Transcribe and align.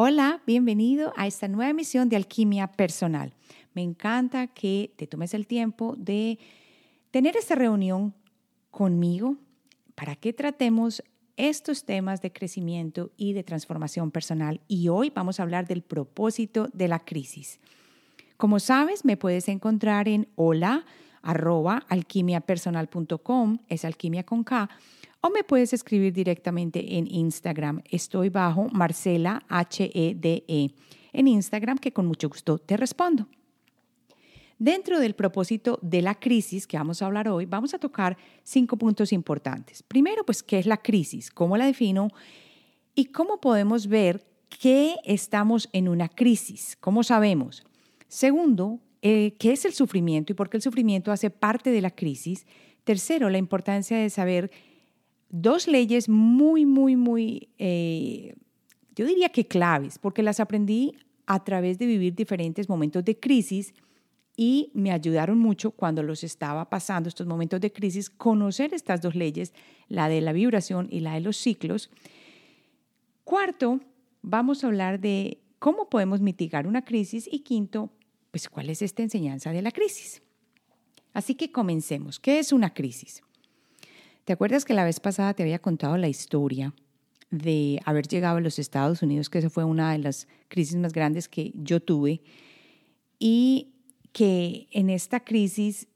Hola, 0.00 0.42
bienvenido 0.46 1.12
a 1.16 1.26
esta 1.26 1.48
nueva 1.48 1.72
emisión 1.72 2.08
de 2.08 2.14
Alquimia 2.14 2.68
Personal. 2.68 3.34
Me 3.74 3.82
encanta 3.82 4.46
que 4.46 4.94
te 4.96 5.08
tomes 5.08 5.34
el 5.34 5.48
tiempo 5.48 5.96
de 5.98 6.38
tener 7.10 7.36
esta 7.36 7.56
reunión 7.56 8.14
conmigo 8.70 9.38
para 9.96 10.14
que 10.14 10.32
tratemos 10.32 11.02
estos 11.36 11.84
temas 11.84 12.22
de 12.22 12.32
crecimiento 12.32 13.10
y 13.16 13.32
de 13.32 13.42
transformación 13.42 14.12
personal. 14.12 14.60
Y 14.68 14.86
hoy 14.86 15.10
vamos 15.12 15.40
a 15.40 15.42
hablar 15.42 15.66
del 15.66 15.82
propósito 15.82 16.68
de 16.72 16.86
la 16.86 17.00
crisis. 17.00 17.58
Como 18.36 18.60
sabes, 18.60 19.04
me 19.04 19.16
puedes 19.16 19.48
encontrar 19.48 20.06
en 20.06 20.28
hola 20.36 20.84
es 23.68 23.84
alquimia 23.84 24.22
con 24.22 24.44
K, 24.44 24.70
o 25.28 25.30
me 25.30 25.44
puedes 25.44 25.74
escribir 25.74 26.14
directamente 26.14 26.96
en 26.96 27.06
Instagram. 27.06 27.82
Estoy 27.90 28.30
bajo 28.30 28.68
Marcela 28.72 29.42
H-E-D-E 29.48 30.44
-E, 30.48 30.74
en 31.12 31.28
Instagram, 31.28 31.76
que 31.76 31.92
con 31.92 32.06
mucho 32.06 32.30
gusto 32.30 32.56
te 32.56 32.78
respondo. 32.78 33.28
Dentro 34.58 34.98
del 34.98 35.14
propósito 35.14 35.78
de 35.82 36.00
la 36.00 36.14
crisis 36.14 36.66
que 36.66 36.78
vamos 36.78 37.02
a 37.02 37.06
hablar 37.06 37.28
hoy, 37.28 37.44
vamos 37.44 37.74
a 37.74 37.78
tocar 37.78 38.16
cinco 38.42 38.78
puntos 38.78 39.12
importantes. 39.12 39.82
Primero, 39.82 40.24
pues, 40.24 40.42
¿qué 40.42 40.58
es 40.58 40.66
la 40.66 40.78
crisis? 40.78 41.30
¿Cómo 41.30 41.58
la 41.58 41.66
defino? 41.66 42.08
¿Y 42.94 43.06
cómo 43.06 43.38
podemos 43.38 43.86
ver 43.86 44.26
que 44.48 44.96
estamos 45.04 45.68
en 45.74 45.88
una 45.88 46.08
crisis? 46.08 46.74
¿Cómo 46.80 47.02
sabemos? 47.02 47.64
Segundo, 48.08 48.80
eh, 49.02 49.34
¿qué 49.38 49.52
es 49.52 49.66
el 49.66 49.74
sufrimiento 49.74 50.32
y 50.32 50.36
por 50.36 50.48
qué 50.48 50.56
el 50.56 50.62
sufrimiento 50.62 51.12
hace 51.12 51.28
parte 51.28 51.70
de 51.70 51.82
la 51.82 51.90
crisis? 51.90 52.46
Tercero, 52.84 53.28
la 53.28 53.36
importancia 53.36 53.98
de 53.98 54.08
saber 54.08 54.50
dos 55.28 55.68
leyes 55.68 56.08
muy, 56.08 56.64
muy, 56.64 56.96
muy, 56.96 57.48
eh, 57.58 58.34
yo 58.94 59.06
diría 59.06 59.28
que 59.28 59.46
claves, 59.46 59.98
porque 59.98 60.22
las 60.22 60.40
aprendí 60.40 60.94
a 61.26 61.44
través 61.44 61.78
de 61.78 61.86
vivir 61.86 62.14
diferentes 62.14 62.68
momentos 62.68 63.04
de 63.04 63.18
crisis 63.18 63.74
y 64.36 64.70
me 64.72 64.92
ayudaron 64.92 65.38
mucho 65.38 65.72
cuando 65.72 66.02
los 66.02 66.22
estaba 66.24 66.70
pasando 66.70 67.08
estos 67.08 67.26
momentos 67.26 67.60
de 67.60 67.72
crisis, 67.72 68.08
conocer 68.08 68.72
estas 68.72 69.02
dos 69.02 69.14
leyes, 69.14 69.52
la 69.88 70.08
de 70.08 70.20
la 70.20 70.32
vibración 70.32 70.88
y 70.90 71.00
la 71.00 71.14
de 71.14 71.20
los 71.20 71.36
ciclos. 71.36 71.90
Cuarto, 73.24 73.80
vamos 74.22 74.62
a 74.62 74.68
hablar 74.68 75.00
de 75.00 75.38
cómo 75.58 75.90
podemos 75.90 76.20
mitigar 76.20 76.66
una 76.66 76.84
crisis 76.84 77.28
y 77.30 77.40
quinto, 77.40 77.90
pues 78.30 78.48
cuál 78.48 78.70
es 78.70 78.80
esta 78.80 79.02
enseñanza 79.02 79.50
de 79.50 79.60
la 79.60 79.72
crisis. 79.72 80.22
Así 81.12 81.34
que 81.34 81.50
comencemos. 81.50 82.20
¿Qué 82.20 82.38
es 82.38 82.52
una 82.52 82.72
crisis? 82.72 83.22
¿Te 84.28 84.34
acuerdas 84.34 84.66
que 84.66 84.74
la 84.74 84.84
vez 84.84 85.00
pasada 85.00 85.32
te 85.32 85.42
había 85.42 85.58
contado 85.58 85.96
la 85.96 86.06
historia 86.06 86.74
de 87.30 87.80
haber 87.86 88.08
llegado 88.08 88.36
a 88.36 88.40
los 88.42 88.58
Estados 88.58 89.00
Unidos, 89.00 89.30
que 89.30 89.38
esa 89.38 89.48
fue 89.48 89.64
una 89.64 89.92
de 89.92 89.96
las 89.96 90.28
crisis 90.48 90.76
más 90.76 90.92
grandes 90.92 91.30
que 91.30 91.52
yo 91.54 91.80
tuve, 91.80 92.20
y 93.18 93.72
que 94.12 94.68
en 94.70 94.90
esta 94.90 95.20
crisis 95.20 95.88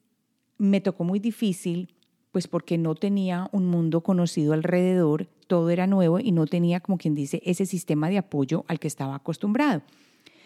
me 0.57 0.81
tocó 0.81 1.05
muy 1.05 1.19
difícil, 1.19 1.95
pues 2.31 2.49
porque 2.49 2.79
no 2.79 2.95
tenía 2.95 3.51
un 3.53 3.67
mundo 3.67 4.03
conocido 4.03 4.55
alrededor, 4.55 5.27
todo 5.47 5.69
era 5.69 5.87
nuevo 5.87 6.19
y 6.19 6.33
no 6.33 6.47
tenía, 6.47 6.81
como 6.81 6.97
quien 6.97 7.15
dice, 7.15 7.43
ese 7.45 7.67
sistema 7.67 8.09
de 8.09 8.17
apoyo 8.17 8.65
al 8.67 8.81
que 8.81 8.89
estaba 8.89 9.15
acostumbrado. 9.15 9.83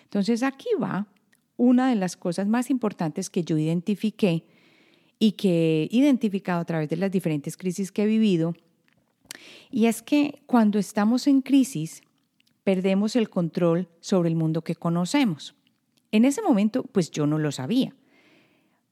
Entonces 0.03 0.43
aquí 0.43 0.71
va 0.83 1.07
una 1.57 1.89
de 1.89 1.95
las 1.95 2.17
cosas 2.17 2.49
más 2.49 2.69
importantes 2.69 3.31
que 3.31 3.45
yo 3.45 3.57
identifiqué 3.57 4.45
y 5.19 5.33
que 5.33 5.83
he 5.85 5.89
identificado 5.91 6.61
a 6.61 6.65
través 6.65 6.89
de 6.89 6.97
las 6.97 7.11
diferentes 7.11 7.57
crisis 7.57 7.93
que 7.93 8.03
he 8.03 8.07
vivido. 8.07 8.55
Y 9.71 9.87
es 9.87 10.03
que 10.03 10.41
cuando 10.47 10.79
estamos 10.79 11.27
en 11.27 11.43
crisis, 11.43 12.03
perdemos 12.65 13.17
el 13.17 13.31
control 13.31 13.89
sobre 14.01 14.29
el 14.29 14.37
mundo 14.37 14.63
que 14.63 14.75
conocemos. 14.75 15.55
En 16.13 16.25
ese 16.25 16.43
momento, 16.43 16.83
pues 16.85 17.11
yo 17.11 17.27
no 17.27 17.39
lo 17.39 17.53
sabía. 17.53 17.95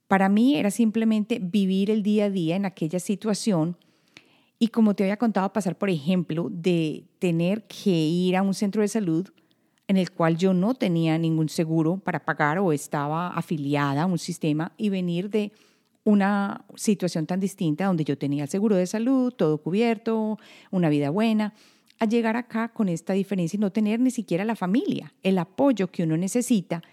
Para 0.07 0.29
mí 0.29 0.55
era 0.55 0.71
simplemente 0.71 1.39
vivir 1.41 1.89
el 1.89 2.03
día 2.03 2.25
a 2.25 2.29
día 2.29 2.55
en 2.55 2.65
aquella 2.65 2.99
situación 2.99 3.77
y 4.57 4.69
como 4.69 4.95
te 4.95 5.03
había 5.03 5.17
contado, 5.17 5.51
pasar, 5.51 5.77
por 5.77 5.89
ejemplo, 5.89 6.47
de 6.49 7.05
tener 7.19 7.63
que 7.63 7.89
ir 7.89 8.37
a 8.37 8.41
un 8.41 8.53
centro 8.53 8.81
de 8.81 8.87
salud 8.87 9.29
en 9.87 9.97
el 9.97 10.11
cual 10.11 10.37
yo 10.37 10.53
no 10.53 10.73
tenía 10.73 11.17
ningún 11.17 11.49
seguro 11.49 11.97
para 11.97 12.23
pagar 12.23 12.59
o 12.59 12.71
estaba 12.71 13.27
afiliada 13.27 14.03
a 14.03 14.05
un 14.05 14.17
sistema 14.17 14.71
y 14.77 14.89
venir 14.89 15.29
de 15.29 15.51
una 16.05 16.63
situación 16.75 17.25
tan 17.25 17.39
distinta 17.39 17.85
donde 17.85 18.05
yo 18.05 18.17
tenía 18.17 18.43
el 18.43 18.49
seguro 18.49 18.75
de 18.75 18.87
salud, 18.87 19.33
todo 19.33 19.57
cubierto, 19.57 20.39
una 20.71 20.87
vida 20.87 21.09
buena, 21.09 21.53
a 21.99 22.05
llegar 22.05 22.37
acá 22.37 22.69
con 22.69 22.89
esta 22.89 23.13
diferencia 23.13 23.57
y 23.57 23.59
no 23.59 23.71
tener 23.71 23.99
ni 23.99 24.11
siquiera 24.11 24.45
la 24.45 24.55
familia, 24.55 25.13
el 25.23 25.37
apoyo 25.39 25.87
que 25.87 26.03
uno 26.03 26.15
necesita. 26.15 26.83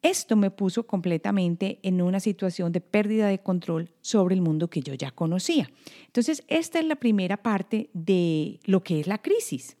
Esto 0.00 0.36
me 0.36 0.52
puso 0.52 0.86
completamente 0.86 1.80
en 1.82 2.00
una 2.00 2.20
situación 2.20 2.70
de 2.70 2.80
pérdida 2.80 3.26
de 3.26 3.40
control 3.40 3.90
sobre 4.00 4.36
el 4.36 4.42
mundo 4.42 4.68
que 4.68 4.80
yo 4.80 4.94
ya 4.94 5.10
conocía. 5.10 5.68
Entonces, 6.06 6.44
esta 6.46 6.78
es 6.78 6.84
la 6.84 6.96
primera 6.96 7.38
parte 7.38 7.90
de 7.92 8.60
lo 8.64 8.84
que 8.84 9.00
es 9.00 9.08
la 9.08 9.18
crisis. 9.18 9.76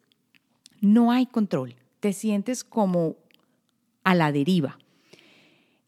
No 0.80 1.12
hay 1.12 1.26
control, 1.26 1.76
te 2.00 2.12
sientes 2.12 2.64
como 2.64 3.16
a 4.02 4.16
la 4.16 4.32
deriva. 4.32 4.78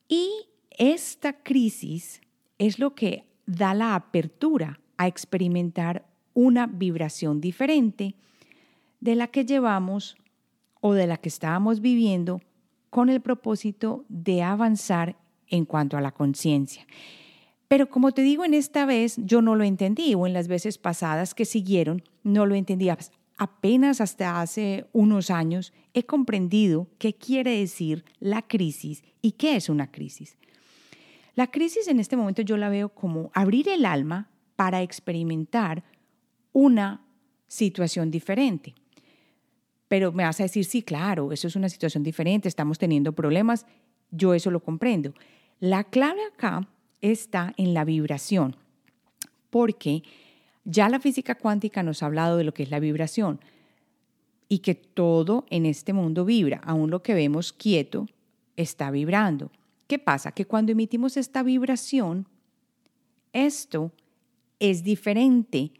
Y 0.09 0.31
esta 0.71 1.33
crisis 1.33 2.21
es 2.59 2.79
lo 2.79 2.95
que 2.95 3.25
da 3.47 3.75
la 3.75 3.95
apertura 3.95 4.81
a 4.97 5.07
experimentar 5.07 6.05
una 6.35 6.67
vibración 6.67 7.41
diferente 7.41 8.15
de 9.01 9.15
la 9.15 9.29
que 9.29 9.45
llevamos 9.45 10.17
o 10.81 10.95
de 10.95 11.07
la 11.07 11.17
que 11.17 11.29
estábamos 11.29 11.81
viviendo 11.81 12.41
con 12.91 13.09
el 13.09 13.21
propósito 13.21 14.05
de 14.09 14.43
avanzar 14.43 15.17
en 15.49 15.65
cuanto 15.65 15.97
a 15.97 16.01
la 16.01 16.13
conciencia. 16.13 16.87
Pero 17.69 17.91
como 17.91 18.13
te 18.13 18.23
digo, 18.23 18.45
en 18.45 18.55
esta 18.55 18.87
vez 18.87 19.17
yo 19.19 19.43
no 19.43 19.55
lo 19.55 19.65
entendí 19.65 20.15
o 20.15 20.27
en 20.27 20.33
las 20.33 20.49
veces 20.49 20.79
pasadas 20.79 21.35
que 21.35 21.45
siguieron 21.45 22.03
no 22.23 22.47
lo 22.47 22.55
entendía. 22.55 22.97
Apenas 23.37 24.01
hasta 24.01 24.41
hace 24.41 24.87
unos 24.93 25.31
años 25.31 25.73
he 25.95 26.05
comprendido 26.05 26.89
qué 26.99 27.15
quiere 27.15 27.59
decir 27.59 28.05
la 28.21 28.43
crisis 28.43 29.05
y 29.23 29.33
qué 29.33 29.57
es 29.57 29.69
una 29.69 29.91
crisis. 29.91 30.39
La 31.38 31.47
crisis 31.47 31.87
en 31.87 32.00
este 32.00 32.16
momento 32.16 32.43
yo 32.43 32.56
la 32.56 32.69
veo 32.69 32.88
como 32.88 33.31
abrir 33.32 33.69
el 33.69 33.87
alma 33.87 34.28
para 34.56 34.82
experimentar 34.82 35.84
una 36.53 37.06
situación 37.47 38.10
diferente. 38.10 38.75
Pero 39.87 40.10
me 40.10 40.25
vas 40.25 40.41
a 40.41 40.43
decir, 40.43 40.65
sí, 40.65 40.82
claro, 40.82 41.31
eso 41.31 41.47
es 41.47 41.54
una 41.54 41.69
situación 41.69 42.03
diferente, 42.03 42.48
estamos 42.48 42.77
teniendo 42.77 43.12
problemas, 43.12 43.66
yo 44.10 44.34
eso 44.34 44.50
lo 44.50 44.59
comprendo. 44.59 45.15
La 45.60 45.84
clave 45.84 46.19
acá 46.25 46.66
está 47.00 47.54
en 47.56 47.72
la 47.72 47.84
vibración, 47.84 48.56
porque 49.48 50.03
ya 50.65 50.88
la 50.88 50.98
física 50.98 51.37
cuántica 51.37 51.84
nos 51.84 52.03
ha 52.03 52.06
hablado 52.06 52.37
de 52.37 52.43
lo 52.43 52.53
que 52.53 52.65
es 52.65 52.71
la 52.72 52.81
vibración 52.81 53.38
y 54.48 54.59
que 54.59 54.74
todo 54.74 55.47
en 55.51 55.66
este 55.66 55.92
mundo 55.92 56.24
vibra, 56.24 56.60
aún 56.65 56.91
lo 56.91 57.04
que 57.04 57.15
vemos 57.15 57.53
quieto 57.53 58.09
está 58.57 58.91
vibrando. 58.91 59.53
¿Qué 59.89 59.99
pasa? 59.99 60.33
Que 60.33 60.45
cuando 60.45 60.71
emitimos 60.71 61.17
esta 61.17 61.43
vibración, 61.43 62.29
esto 63.33 63.91
es 64.61 64.85
diferente 64.85 65.73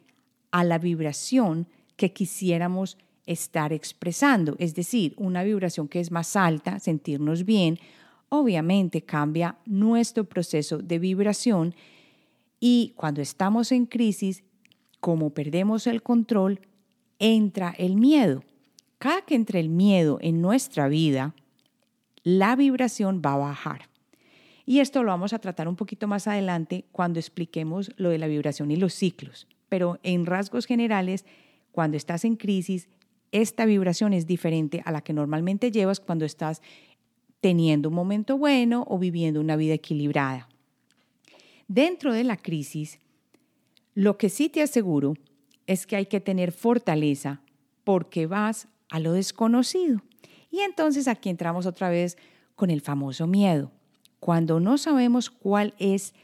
a 0.51 0.65
la 0.65 0.79
vibración 0.79 1.69
que 1.97 2.13
quisiéramos 2.13 2.97
estar 3.27 3.73
expresando, 3.75 4.57
es 4.59 4.75
decir, 4.75 5.15
una 5.19 5.43
vibración 5.43 5.87
que 5.89 6.01
es 6.01 6.11
más 6.11 6.35
alta, 6.37 6.79
sentirnos 6.79 7.45
bien, 7.45 7.79
obviamente 8.31 9.03
cambia 9.03 9.59
nuestro 9.67 10.25
proceso 10.25 10.79
de 10.79 10.99
vibración 10.99 11.75
y 12.61 12.95
cuando 12.97 13.21
estamos 13.21 13.73
en 13.73 13.85
crisis, 13.85 14.43
como 15.01 15.31
perdemos 15.31 15.87
el 15.87 16.03
control, 16.03 16.61
entra 17.19 17.75
el 17.77 17.97
miedo. 17.97 18.43
Cada 18.99 19.23
que 19.23 19.35
entre 19.35 19.61
el 19.61 19.69
miedo 19.69 20.19
en 20.23 20.41
nuestra 20.41 20.89
vida, 20.89 21.35
la 22.25 22.57
vibración 22.57 23.23
va 23.25 23.35
a 23.35 23.39
bajar. 23.39 23.88
Y 24.69 24.81
esto 24.81 25.03
lo 25.03 25.13
vamos 25.13 25.33
a 25.33 25.39
tratar 25.39 25.67
un 25.67 25.77
poquito 25.77 26.07
más 26.09 26.27
adelante 26.27 26.85
cuando 26.93 27.19
expliquemos 27.19 27.91
lo 27.97 28.11
de 28.11 28.19
la 28.19 28.27
vibración 28.27 28.71
y 28.71 28.77
los 28.77 28.93
ciclos. 28.93 29.49
Pero 29.71 29.99
en 30.03 30.27
rasgos 30.27 30.67
generales, 30.67 31.25
cuando 31.73 31.97
estás 31.97 32.27
en 32.27 32.37
crisis, 32.37 32.87
esta 33.33 33.65
vibración 33.65 34.13
es 34.13 34.27
diferente 34.27 34.83
a 34.85 34.93
la 34.93 35.01
que 35.01 35.15
normalmente 35.15 35.71
llevas 35.71 36.01
cuando 36.01 36.27
estás 36.27 36.61
teniendo 37.41 37.89
un 37.89 37.95
momento 37.95 38.37
bueno 38.37 38.85
o 38.89 38.99
viviendo 38.99 39.41
una 39.41 39.57
vida 39.57 39.73
equilibrada. 39.73 40.51
Dentro 41.67 42.13
de 42.13 42.25
la 42.25 42.37
crisis, 42.37 43.01
lo 43.95 44.19
que 44.19 44.29
sí 44.29 44.51
te 44.51 44.61
aseguro 44.61 45.15
es 45.67 45.87
que 45.87 45.97
hay 45.97 46.05
que 46.05 46.21
tener 46.21 46.53
fortaleza 46.53 47.41
porque 47.85 48.27
vas 48.27 48.69
a 48.91 49.01
lo 49.01 49.15
desconocido. 49.15 50.03
Y 50.51 50.61
entonces 50.61 51.09
aquí 51.09 51.31
entramos 51.31 51.65
otra 51.65 51.89
vez 51.89 52.19
con 52.55 52.69
el 52.69 52.83
famoso 52.83 53.27
miedo. 53.27 53.73
Cuando 54.21 54.61
no 54.61 54.79
sabemos 54.79 55.31
cuál 55.31 55.75
es 55.79 56.15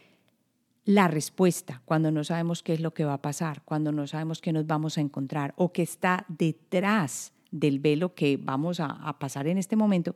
la 0.85 1.09
respuesta, 1.09 1.81
cuando 1.85 2.11
no 2.11 2.25
sabemos 2.25 2.63
qué 2.63 2.75
es 2.75 2.81
lo 2.81 2.93
que 2.93 3.05
va 3.05 3.15
a 3.15 3.23
pasar, 3.23 3.63
cuando 3.65 3.93
no 3.93 4.07
sabemos 4.07 4.41
qué 4.41 4.53
nos 4.53 4.67
vamos 4.67 4.99
a 4.99 5.01
encontrar 5.01 5.55
o 5.57 5.73
qué 5.73 5.83
está 5.83 6.27
detrás 6.29 7.33
del 7.51 7.79
velo 7.79 8.15
que 8.15 8.37
vamos 8.37 8.81
a, 8.81 9.17
pasar 9.19 9.47
en 9.47 9.59
este 9.59 9.77
momento, 9.77 10.15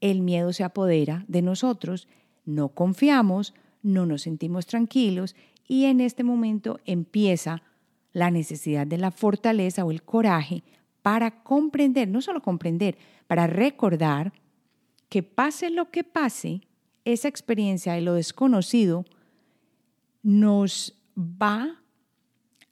el 0.00 0.20
miedo 0.20 0.52
se 0.52 0.62
apodera 0.62 1.24
de 1.26 1.42
nosotros, 1.42 2.06
no 2.44 2.68
confiamos, 2.68 3.54
no 3.82 4.06
nos 4.06 4.22
sentimos 4.22 4.66
tranquilos 4.66 5.34
y 5.66 5.86
en 5.86 6.00
este 6.00 6.22
momento 6.22 6.80
empieza 6.84 7.62
la 8.12 8.30
necesidad 8.30 8.86
de 8.86 8.98
la 8.98 9.10
fortaleza 9.10 9.84
o 9.84 9.90
el 9.90 10.02
coraje 10.02 10.62
para 11.02 11.42
comprender, 11.42 12.08
no 12.08 12.20
solo 12.20 12.42
comprender, 12.42 12.96
para 13.26 13.46
recordar 13.46 14.32
que 15.08 15.22
pase 15.22 15.70
lo 15.70 15.90
que 15.90 16.04
pase, 16.04 16.62
esa 17.04 17.28
experiencia 17.28 17.94
de 17.94 18.02
lo 18.02 18.14
desconocido 18.14 19.04
nos 20.22 20.94
va 21.16 21.82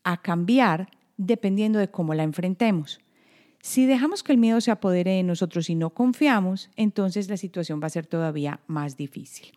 a 0.05 0.21
cambiar 0.21 0.89
dependiendo 1.17 1.79
de 1.79 1.91
cómo 1.91 2.15
la 2.15 2.23
enfrentemos. 2.23 3.01
Si 3.61 3.87
dejamos 3.87 4.23
que 4.23 4.33
el 4.33 4.39
miedo 4.39 4.61
se 4.61 4.71
apodere 4.71 5.13
de 5.13 5.23
nosotros 5.23 5.71
y 5.71 5.75
no 5.75 5.91
confiamos, 5.91 6.71
entonces 6.77 7.29
la 7.29 7.37
situación 7.37 7.81
va 7.83 7.87
a 7.87 7.91
ser 7.91 8.07
todavía 8.07 8.61
más 8.67 8.97
difícil. 8.97 9.53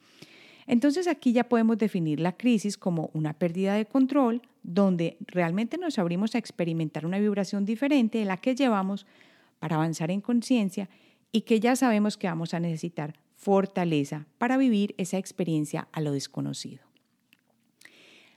Entonces 0.66 1.08
aquí 1.08 1.34
ya 1.34 1.44
podemos 1.50 1.78
definir 1.78 2.20
la 2.20 2.38
crisis 2.38 2.78
como 2.78 3.10
una 3.14 3.34
pérdida 3.34 3.74
de 3.74 3.86
control, 3.86 4.42
donde 4.64 5.18
realmente 5.22 5.78
nos 5.78 6.00
abrimos 6.00 6.36
a 6.36 6.38
experimentar 6.38 7.06
una 7.06 7.20
vibración 7.20 7.66
diferente 7.66 8.20
de 8.20 8.26
la 8.26 8.38
que 8.38 8.56
llevamos 8.56 9.06
para 9.60 9.76
avanzar 9.76 10.10
en 10.12 10.22
conciencia 10.22 10.90
y 11.32 11.42
que 11.42 11.60
ya 11.60 11.76
sabemos 11.76 12.18
que 12.18 12.28
vamos 12.28 12.54
a 12.54 12.60
necesitar 12.60 13.16
fortaleza 13.36 14.28
para 14.38 14.58
vivir 14.58 14.96
esa 14.98 15.18
experiencia 15.18 15.88
a 15.92 16.02
lo 16.02 16.12
desconocido. 16.12 16.84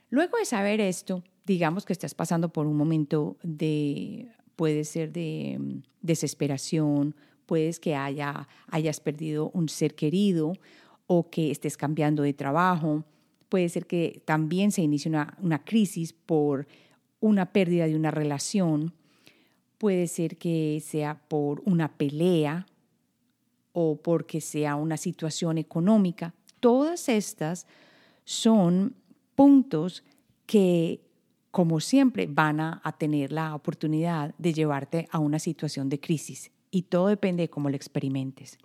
Luego 0.09 0.37
de 0.37 0.45
saber 0.45 0.79
esto, 0.79 1.23
digamos 1.45 1.85
que 1.85 1.93
estás 1.93 2.13
pasando 2.13 2.49
por 2.49 2.67
un 2.67 2.77
momento 2.77 3.37
de, 3.43 4.29
puede 4.55 4.85
ser 4.85 5.11
de 5.11 5.57
mm, 5.59 5.81
desesperación, 6.01 7.15
puedes 7.45 7.79
que 7.79 7.95
haya, 7.95 8.47
hayas 8.67 8.99
perdido 8.99 9.51
un 9.53 9.69
ser 9.69 9.95
querido 9.95 10.53
o 11.07 11.29
que 11.29 11.51
estés 11.51 11.77
cambiando 11.77 12.23
de 12.23 12.33
trabajo, 12.33 13.03
puede 13.49 13.67
ser 13.69 13.87
que 13.87 14.21
también 14.25 14.71
se 14.71 14.81
inicie 14.81 15.09
una, 15.09 15.37
una 15.41 15.63
crisis 15.63 16.13
por 16.13 16.67
una 17.19 17.51
pérdida 17.51 17.87
de 17.87 17.95
una 17.95 18.11
relación, 18.11 18.93
puede 19.77 20.07
ser 20.07 20.37
que 20.37 20.81
sea 20.85 21.19
por 21.27 21.61
una 21.65 21.97
pelea 21.97 22.67
o 23.73 23.97
porque 23.97 24.39
sea 24.39 24.75
una 24.75 24.97
situación 24.97 25.57
económica. 25.57 26.33
Todas 26.59 27.09
estas 27.09 27.67
son 28.23 28.95
puntos 29.35 30.03
que, 30.45 31.01
como 31.51 31.79
siempre, 31.79 32.27
van 32.27 32.59
a, 32.59 32.81
tener 32.97 33.31
la 33.31 33.55
oportunidad 33.55 34.33
de 34.37 34.53
llevarte 34.53 35.07
a 35.11 35.19
una 35.19 35.39
situación 35.39 35.89
de 35.89 35.99
crisis 35.99 36.51
y 36.71 36.83
todo 36.83 37.07
depende 37.07 37.43
de 37.43 37.49
cómo 37.49 37.69
lo 37.69 37.75
experimentes. 37.75 38.57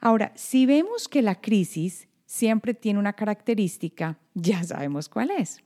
Ahora, 0.00 0.32
si 0.36 0.66
vemos 0.66 1.08
que 1.08 1.22
la 1.22 1.40
crisis 1.40 2.08
siempre 2.26 2.74
tiene 2.74 2.98
una 2.98 3.14
característica, 3.14 4.18
ya 4.34 4.62
sabemos 4.62 5.08
cuál 5.08 5.30
es. 5.30 5.62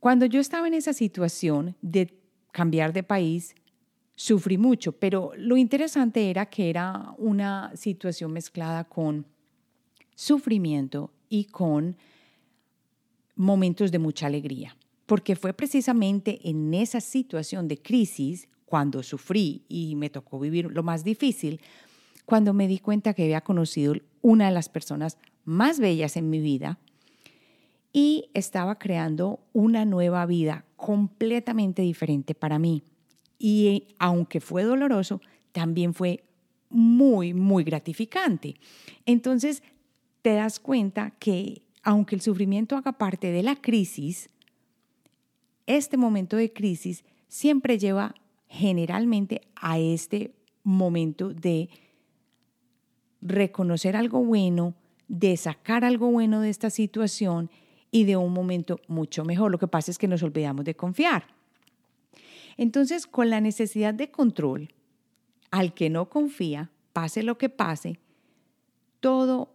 Cuando 0.00 0.26
yo 0.26 0.40
estaba 0.40 0.68
en 0.68 0.74
esa 0.74 0.92
situación 0.92 1.76
de 1.82 2.16
cambiar 2.52 2.92
de 2.92 3.02
país, 3.02 3.54
sufrí 4.18 4.58
mucho, 4.58 4.90
pero 4.90 5.30
lo 5.36 5.56
interesante 5.56 6.28
era 6.28 6.46
que 6.46 6.68
era 6.68 7.14
una 7.18 7.70
situación 7.76 8.32
mezclada 8.32 8.82
con 8.82 9.24
sufrimiento 10.16 11.12
y 11.28 11.44
con 11.44 11.96
momentos 13.36 13.92
de 13.92 14.00
mucha 14.00 14.26
alegría, 14.26 14.76
porque 15.06 15.36
fue 15.36 15.52
precisamente 15.52 16.40
en 16.42 16.74
esa 16.74 17.00
situación 17.00 17.68
de 17.68 17.80
crisis, 17.80 18.48
cuando 18.66 19.04
sufrí 19.04 19.62
y 19.68 19.94
me 19.94 20.10
tocó 20.10 20.40
vivir 20.40 20.68
lo 20.72 20.82
más 20.82 21.04
difícil, 21.04 21.60
cuando 22.26 22.52
me 22.52 22.66
di 22.66 22.80
cuenta 22.80 23.14
que 23.14 23.22
había 23.22 23.42
conocido 23.42 23.94
una 24.20 24.46
de 24.46 24.52
las 24.52 24.68
personas 24.68 25.16
más 25.44 25.78
bellas 25.78 26.16
en 26.16 26.28
mi 26.28 26.40
vida 26.40 26.80
y 27.92 28.30
estaba 28.34 28.80
creando 28.80 29.38
una 29.52 29.84
nueva 29.84 30.26
vida 30.26 30.64
completamente 30.74 31.82
diferente 31.82 32.34
para 32.34 32.58
mí. 32.58 32.82
Y 33.38 33.94
aunque 33.98 34.40
fue 34.40 34.64
doloroso, 34.64 35.20
también 35.52 35.94
fue 35.94 36.24
muy, 36.70 37.34
muy 37.34 37.64
gratificante. 37.64 38.56
Entonces, 39.06 39.62
te 40.22 40.34
das 40.34 40.60
cuenta 40.60 41.12
que 41.18 41.62
aunque 41.82 42.14
el 42.14 42.20
sufrimiento 42.20 42.76
haga 42.76 42.92
parte 42.92 43.30
de 43.30 43.42
la 43.42 43.56
crisis, 43.56 44.30
este 45.66 45.96
momento 45.96 46.36
de 46.36 46.52
crisis 46.52 47.04
siempre 47.28 47.78
lleva 47.78 48.14
generalmente 48.48 49.42
a 49.54 49.78
este 49.78 50.34
momento 50.62 51.32
de 51.32 51.68
reconocer 53.20 53.96
algo 53.96 54.24
bueno, 54.24 54.74
de 55.08 55.36
sacar 55.36 55.84
algo 55.84 56.10
bueno 56.10 56.40
de 56.40 56.50
esta 56.50 56.70
situación 56.70 57.50
y 57.90 58.04
de 58.04 58.16
un 58.16 58.32
momento 58.32 58.80
mucho 58.88 59.24
mejor. 59.24 59.50
Lo 59.50 59.58
que 59.58 59.68
pasa 59.68 59.90
es 59.90 59.98
que 59.98 60.08
nos 60.08 60.22
olvidamos 60.22 60.64
de 60.64 60.74
confiar. 60.74 61.37
Entonces, 62.58 63.06
con 63.06 63.30
la 63.30 63.40
necesidad 63.40 63.94
de 63.94 64.10
control, 64.10 64.74
al 65.50 65.72
que 65.72 65.88
no 65.88 66.10
confía, 66.10 66.70
pase 66.92 67.22
lo 67.22 67.38
que 67.38 67.48
pase, 67.48 68.00
todo 69.00 69.54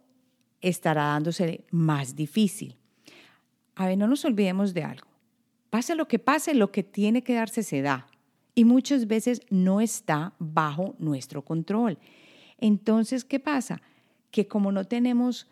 estará 0.62 1.04
dándose 1.04 1.64
más 1.70 2.16
difícil. 2.16 2.76
A 3.76 3.86
ver, 3.86 3.98
no 3.98 4.08
nos 4.08 4.24
olvidemos 4.24 4.72
de 4.72 4.84
algo. 4.84 5.06
Pase 5.68 5.94
lo 5.94 6.08
que 6.08 6.18
pase, 6.18 6.54
lo 6.54 6.72
que 6.72 6.82
tiene 6.82 7.22
que 7.22 7.34
darse 7.34 7.62
se 7.62 7.82
da. 7.82 8.06
Y 8.54 8.64
muchas 8.64 9.06
veces 9.06 9.42
no 9.50 9.80
está 9.82 10.32
bajo 10.38 10.94
nuestro 10.98 11.44
control. 11.44 11.98
Entonces, 12.58 13.24
¿qué 13.24 13.38
pasa? 13.38 13.82
Que 14.30 14.48
como 14.48 14.72
no 14.72 14.84
tenemos 14.84 15.46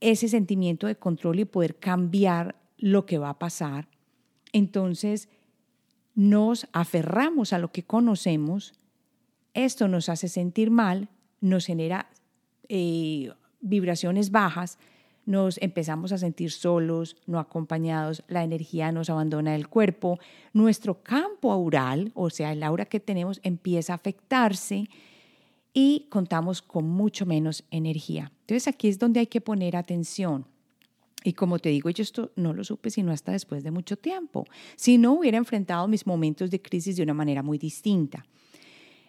ese 0.00 0.26
sentimiento 0.26 0.88
de 0.88 0.96
control 0.96 1.38
y 1.38 1.44
poder 1.44 1.76
cambiar 1.76 2.56
lo 2.76 3.06
que 3.06 3.18
va 3.18 3.30
a 3.30 3.38
pasar, 3.38 3.86
entonces 4.52 5.28
nos 6.14 6.66
aferramos 6.72 7.52
a 7.52 7.58
lo 7.58 7.72
que 7.72 7.82
conocemos, 7.82 8.74
esto 9.54 9.88
nos 9.88 10.08
hace 10.08 10.28
sentir 10.28 10.70
mal, 10.70 11.08
nos 11.40 11.66
genera 11.66 12.08
eh, 12.68 13.30
vibraciones 13.60 14.30
bajas, 14.30 14.78
nos 15.24 15.58
empezamos 15.62 16.12
a 16.12 16.18
sentir 16.18 16.50
solos, 16.50 17.16
no 17.26 17.38
acompañados, 17.38 18.24
la 18.28 18.42
energía 18.42 18.90
nos 18.92 19.08
abandona 19.08 19.52
del 19.52 19.68
cuerpo, 19.68 20.18
nuestro 20.52 21.02
campo 21.02 21.52
aural, 21.52 22.10
o 22.14 22.30
sea, 22.30 22.52
el 22.52 22.62
aura 22.62 22.86
que 22.86 23.00
tenemos, 23.00 23.40
empieza 23.42 23.92
a 23.92 23.96
afectarse 23.96 24.88
y 25.72 26.06
contamos 26.10 26.60
con 26.60 26.88
mucho 26.88 27.24
menos 27.24 27.64
energía. 27.70 28.32
Entonces 28.40 28.68
aquí 28.68 28.88
es 28.88 28.98
donde 28.98 29.20
hay 29.20 29.26
que 29.26 29.40
poner 29.40 29.76
atención. 29.76 30.46
Y 31.24 31.34
como 31.34 31.58
te 31.58 31.68
digo, 31.68 31.90
yo 31.90 32.02
esto 32.02 32.32
no 32.36 32.52
lo 32.52 32.64
supe 32.64 32.90
sino 32.90 33.12
hasta 33.12 33.32
después 33.32 33.62
de 33.62 33.70
mucho 33.70 33.96
tiempo. 33.96 34.46
Si 34.76 34.98
no, 34.98 35.12
hubiera 35.12 35.38
enfrentado 35.38 35.86
mis 35.88 36.06
momentos 36.06 36.50
de 36.50 36.60
crisis 36.60 36.96
de 36.96 37.02
una 37.02 37.14
manera 37.14 37.42
muy 37.42 37.58
distinta. 37.58 38.24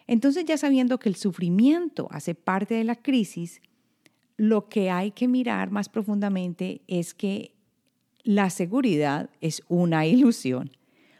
Entonces, 0.06 0.44
ya 0.44 0.56
sabiendo 0.56 0.98
que 0.98 1.08
el 1.08 1.16
sufrimiento 1.16 2.08
hace 2.10 2.34
parte 2.34 2.74
de 2.74 2.84
la 2.84 2.96
crisis, 2.96 3.60
lo 4.36 4.68
que 4.68 4.90
hay 4.90 5.10
que 5.12 5.28
mirar 5.28 5.70
más 5.70 5.88
profundamente 5.88 6.82
es 6.86 7.14
que 7.14 7.54
la 8.22 8.50
seguridad 8.50 9.30
es 9.40 9.62
una 9.68 10.06
ilusión. 10.06 10.70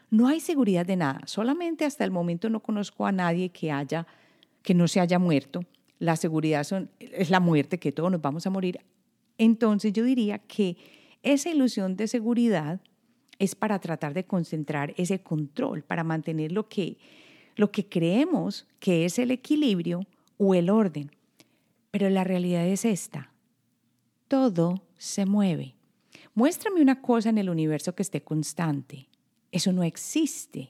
No 0.09 0.27
hay 0.27 0.39
seguridad 0.39 0.85
de 0.85 0.95
nada. 0.95 1.21
Solamente 1.25 1.83
hasta 1.83 2.05
el 2.05 2.11
momento 2.11 2.49
no 2.49 2.61
conozco 2.61 3.05
a 3.05 3.11
nadie 3.11 3.49
que 3.49 3.71
haya 3.71 4.07
que 4.65 4.73
no 4.73 4.87
se 4.87 4.99
haya 4.99 5.19
muerto. 5.19 5.63
La 5.99 6.17
seguridad 6.17 6.65
es 6.99 7.29
la 7.29 7.39
muerte, 7.39 7.79
que 7.79 7.91
todos 7.93 8.11
nos 8.11 8.21
vamos 8.21 8.45
a 8.45 8.49
morir. 8.49 8.79
Entonces 9.37 9.93
yo 9.93 10.03
diría 10.03 10.39
que 10.39 10.77
esa 11.23 11.49
ilusión 11.49 11.95
de 11.95 12.07
seguridad 12.07 12.81
es 13.39 13.55
para 13.55 13.79
tratar 13.79 14.13
de 14.13 14.25
concentrar 14.25 14.93
ese 14.97 15.21
control, 15.21 15.83
para 15.83 16.03
mantener 16.03 16.51
lo 16.51 16.69
que, 16.69 16.97
lo 17.55 17.71
que 17.71 17.87
creemos 17.87 18.67
que 18.79 19.05
es 19.05 19.19
el 19.19 19.31
equilibrio 19.31 20.05
o 20.37 20.55
el 20.55 20.69
orden. 20.69 21.11
Pero 21.91 22.09
la 22.09 22.23
realidad 22.23 22.65
es 22.67 22.85
esta. 22.85 23.31
Todo 24.27 24.83
se 24.97 25.25
mueve. 25.25 25.75
Muéstrame 26.33 26.81
una 26.81 27.01
cosa 27.01 27.29
en 27.29 27.37
el 27.37 27.49
universo 27.49 27.95
que 27.95 28.03
esté 28.03 28.21
constante. 28.21 29.07
Eso 29.51 29.71
no 29.71 29.83
existe. 29.83 30.69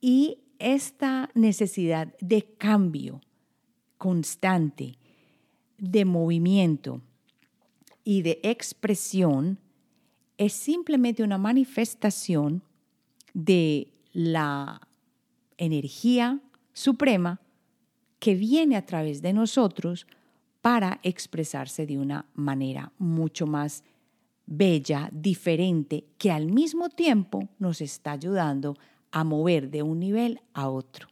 Y 0.00 0.38
esta 0.58 1.30
necesidad 1.34 2.14
de 2.20 2.42
cambio 2.56 3.20
constante, 3.98 4.96
de 5.78 6.04
movimiento 6.04 7.02
y 8.04 8.22
de 8.22 8.40
expresión 8.42 9.58
es 10.38 10.52
simplemente 10.52 11.22
una 11.22 11.38
manifestación 11.38 12.62
de 13.34 13.92
la 14.12 14.80
energía 15.56 16.40
suprema 16.72 17.40
que 18.18 18.34
viene 18.34 18.76
a 18.76 18.86
través 18.86 19.22
de 19.22 19.32
nosotros 19.32 20.06
para 20.60 21.00
expresarse 21.02 21.86
de 21.86 21.98
una 21.98 22.26
manera 22.34 22.92
mucho 22.98 23.46
más 23.46 23.84
bella, 24.46 25.08
diferente, 25.12 26.04
que 26.18 26.30
al 26.30 26.46
mismo 26.46 26.88
tiempo 26.88 27.48
nos 27.58 27.80
está 27.80 28.12
ayudando 28.12 28.76
a 29.10 29.24
mover 29.24 29.70
de 29.70 29.82
un 29.82 29.98
nivel 29.98 30.40
a 30.52 30.68
otro. 30.68 31.08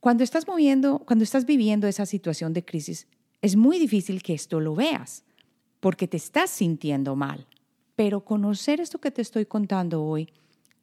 Cuando 0.00 0.24
estás 0.24 0.46
moviendo, 0.46 1.00
cuando 1.00 1.24
estás 1.24 1.44
viviendo 1.44 1.86
esa 1.86 2.06
situación 2.06 2.52
de 2.52 2.64
crisis, 2.64 3.06
es 3.42 3.56
muy 3.56 3.78
difícil 3.78 4.22
que 4.22 4.34
esto 4.34 4.60
lo 4.60 4.74
veas, 4.74 5.24
porque 5.80 6.08
te 6.08 6.16
estás 6.16 6.50
sintiendo 6.50 7.16
mal. 7.16 7.46
Pero 7.94 8.24
conocer 8.24 8.80
esto 8.80 9.00
que 9.00 9.10
te 9.10 9.22
estoy 9.22 9.46
contando 9.46 10.02
hoy 10.02 10.28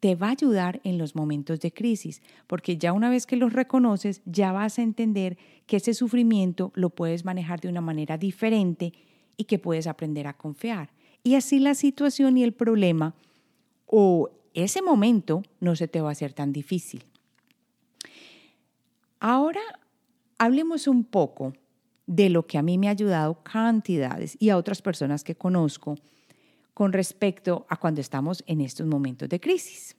te 0.00 0.14
va 0.14 0.28
a 0.28 0.32
ayudar 0.32 0.80
en 0.84 0.98
los 0.98 1.14
momentos 1.14 1.60
de 1.60 1.72
crisis, 1.72 2.22
porque 2.46 2.76
ya 2.76 2.92
una 2.92 3.10
vez 3.10 3.26
que 3.26 3.36
los 3.36 3.52
reconoces, 3.52 4.20
ya 4.26 4.52
vas 4.52 4.78
a 4.78 4.82
entender 4.82 5.38
que 5.66 5.78
ese 5.78 5.94
sufrimiento 5.94 6.70
lo 6.74 6.90
puedes 6.90 7.24
manejar 7.24 7.60
de 7.60 7.68
una 7.68 7.80
manera 7.80 8.18
diferente 8.18 8.92
y 9.36 9.44
que 9.44 9.58
puedes 9.58 9.86
aprender 9.86 10.26
a 10.26 10.36
confiar. 10.36 10.90
Y 11.22 11.34
así 11.34 11.58
la 11.58 11.74
situación 11.74 12.36
y 12.36 12.44
el 12.44 12.52
problema 12.52 13.14
o 13.86 14.30
ese 14.54 14.82
momento 14.82 15.42
no 15.60 15.76
se 15.76 15.88
te 15.88 16.00
va 16.00 16.10
a 16.10 16.12
hacer 16.12 16.32
tan 16.32 16.52
difícil. 16.52 17.04
Ahora 19.18 19.60
hablemos 20.38 20.86
un 20.86 21.04
poco 21.04 21.54
de 22.06 22.30
lo 22.30 22.46
que 22.46 22.58
a 22.58 22.62
mí 22.62 22.78
me 22.78 22.88
ha 22.88 22.92
ayudado 22.92 23.42
cantidades 23.42 24.36
y 24.38 24.50
a 24.50 24.56
otras 24.56 24.80
personas 24.80 25.24
que 25.24 25.34
conozco 25.34 25.96
con 26.72 26.92
respecto 26.92 27.66
a 27.68 27.76
cuando 27.76 28.00
estamos 28.00 28.44
en 28.46 28.60
estos 28.60 28.86
momentos 28.86 29.28
de 29.28 29.40
crisis. 29.40 29.96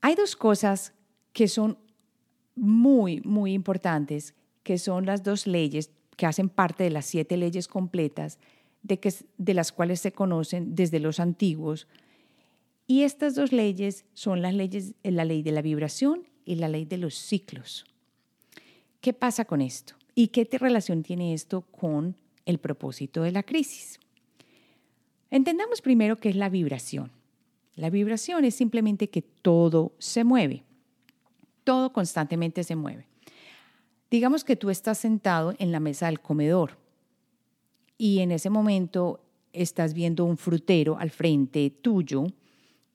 Hay 0.00 0.14
dos 0.14 0.36
cosas 0.36 0.92
que 1.32 1.48
son 1.48 1.78
muy, 2.54 3.20
muy 3.22 3.52
importantes, 3.52 4.34
que 4.62 4.78
son 4.78 5.06
las 5.06 5.22
dos 5.22 5.46
leyes 5.46 5.90
que 6.16 6.26
hacen 6.26 6.48
parte 6.48 6.84
de 6.84 6.90
las 6.90 7.06
siete 7.06 7.36
leyes 7.36 7.68
completas 7.68 8.38
de, 8.82 9.00
que, 9.00 9.12
de 9.38 9.54
las 9.54 9.72
cuales 9.72 10.00
se 10.00 10.12
conocen 10.12 10.74
desde 10.74 11.00
los 11.00 11.20
antiguos. 11.20 11.88
Y 12.86 13.02
estas 13.02 13.34
dos 13.34 13.52
leyes 13.52 14.04
son 14.12 14.42
las 14.42 14.54
leyes, 14.54 14.94
la 15.02 15.24
ley 15.24 15.42
de 15.42 15.52
la 15.52 15.62
vibración 15.62 16.28
y 16.44 16.56
la 16.56 16.68
ley 16.68 16.84
de 16.84 16.98
los 16.98 17.14
ciclos. 17.14 17.86
¿Qué 19.00 19.12
pasa 19.12 19.44
con 19.44 19.62
esto? 19.62 19.94
¿Y 20.22 20.28
qué 20.28 20.46
relación 20.58 21.02
tiene 21.02 21.32
esto 21.32 21.62
con 21.62 22.14
el 22.44 22.58
propósito 22.58 23.22
de 23.22 23.32
la 23.32 23.42
crisis? 23.42 23.98
Entendamos 25.30 25.80
primero 25.80 26.18
qué 26.18 26.28
es 26.28 26.36
la 26.36 26.50
vibración. 26.50 27.10
La 27.74 27.88
vibración 27.88 28.44
es 28.44 28.54
simplemente 28.54 29.08
que 29.08 29.22
todo 29.22 29.94
se 29.98 30.22
mueve. 30.24 30.62
Todo 31.64 31.94
constantemente 31.94 32.64
se 32.64 32.76
mueve. 32.76 33.06
Digamos 34.10 34.44
que 34.44 34.56
tú 34.56 34.68
estás 34.68 34.98
sentado 34.98 35.54
en 35.58 35.72
la 35.72 35.80
mesa 35.80 36.04
del 36.04 36.20
comedor 36.20 36.76
y 37.96 38.18
en 38.18 38.30
ese 38.30 38.50
momento 38.50 39.24
estás 39.54 39.94
viendo 39.94 40.26
un 40.26 40.36
frutero 40.36 40.98
al 40.98 41.08
frente 41.08 41.70
tuyo 41.70 42.26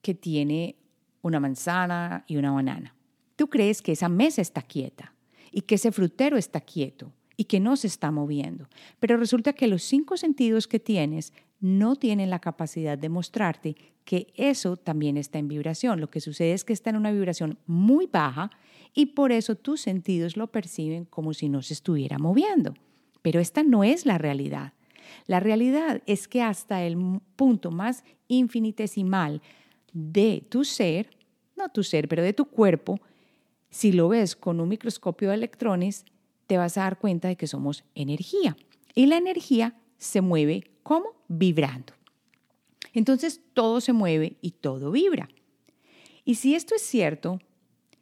que 0.00 0.14
tiene 0.14 0.76
una 1.22 1.40
manzana 1.40 2.24
y 2.28 2.36
una 2.36 2.52
banana. 2.52 2.94
Tú 3.34 3.48
crees 3.48 3.82
que 3.82 3.90
esa 3.90 4.08
mesa 4.08 4.42
está 4.42 4.62
quieta 4.62 5.12
y 5.50 5.62
que 5.62 5.74
ese 5.74 5.90
frutero 5.90 6.36
está 6.36 6.60
quieto 6.60 7.10
y 7.36 7.44
que 7.44 7.60
no 7.60 7.76
se 7.76 7.86
está 7.86 8.10
moviendo, 8.10 8.68
pero 8.98 9.16
resulta 9.16 9.52
que 9.52 9.66
los 9.66 9.82
cinco 9.82 10.16
sentidos 10.16 10.66
que 10.66 10.80
tienes 10.80 11.32
no 11.60 11.96
tienen 11.96 12.30
la 12.30 12.38
capacidad 12.38 12.98
de 12.98 13.08
mostrarte 13.08 13.76
que 14.04 14.32
eso 14.36 14.76
también 14.76 15.16
está 15.16 15.38
en 15.38 15.48
vibración. 15.48 16.00
Lo 16.00 16.10
que 16.10 16.20
sucede 16.20 16.52
es 16.52 16.64
que 16.64 16.72
está 16.72 16.90
en 16.90 16.96
una 16.96 17.12
vibración 17.12 17.58
muy 17.66 18.06
baja 18.06 18.50
y 18.94 19.06
por 19.06 19.32
eso 19.32 19.56
tus 19.56 19.80
sentidos 19.80 20.36
lo 20.36 20.46
perciben 20.46 21.04
como 21.04 21.34
si 21.34 21.48
no 21.48 21.62
se 21.62 21.74
estuviera 21.74 22.18
moviendo. 22.18 22.74
Pero 23.22 23.40
esta 23.40 23.62
no 23.62 23.84
es 23.84 24.06
la 24.06 24.18
realidad. 24.18 24.74
La 25.26 25.40
realidad 25.40 26.02
es 26.06 26.28
que 26.28 26.42
hasta 26.42 26.84
el 26.84 27.20
punto 27.36 27.70
más 27.70 28.04
infinitesimal 28.28 29.42
de 29.92 30.44
tu 30.48 30.64
ser, 30.64 31.10
no 31.56 31.68
tu 31.68 31.82
ser, 31.82 32.08
pero 32.08 32.22
de 32.22 32.32
tu 32.32 32.46
cuerpo, 32.46 33.00
si 33.70 33.92
lo 33.92 34.08
ves 34.08 34.36
con 34.36 34.60
un 34.60 34.68
microscopio 34.68 35.28
de 35.28 35.34
electrones, 35.34 36.04
te 36.46 36.58
vas 36.58 36.78
a 36.78 36.82
dar 36.82 36.98
cuenta 36.98 37.28
de 37.28 37.36
que 37.36 37.46
somos 37.46 37.84
energía. 37.94 38.56
Y 38.94 39.06
la 39.06 39.16
energía 39.16 39.74
se 39.98 40.20
mueve 40.20 40.64
como 40.82 41.14
vibrando. 41.28 41.92
Entonces 42.92 43.40
todo 43.52 43.80
se 43.80 43.92
mueve 43.92 44.36
y 44.40 44.52
todo 44.52 44.90
vibra. 44.90 45.28
Y 46.24 46.36
si 46.36 46.54
esto 46.54 46.74
es 46.74 46.82
cierto, 46.82 47.38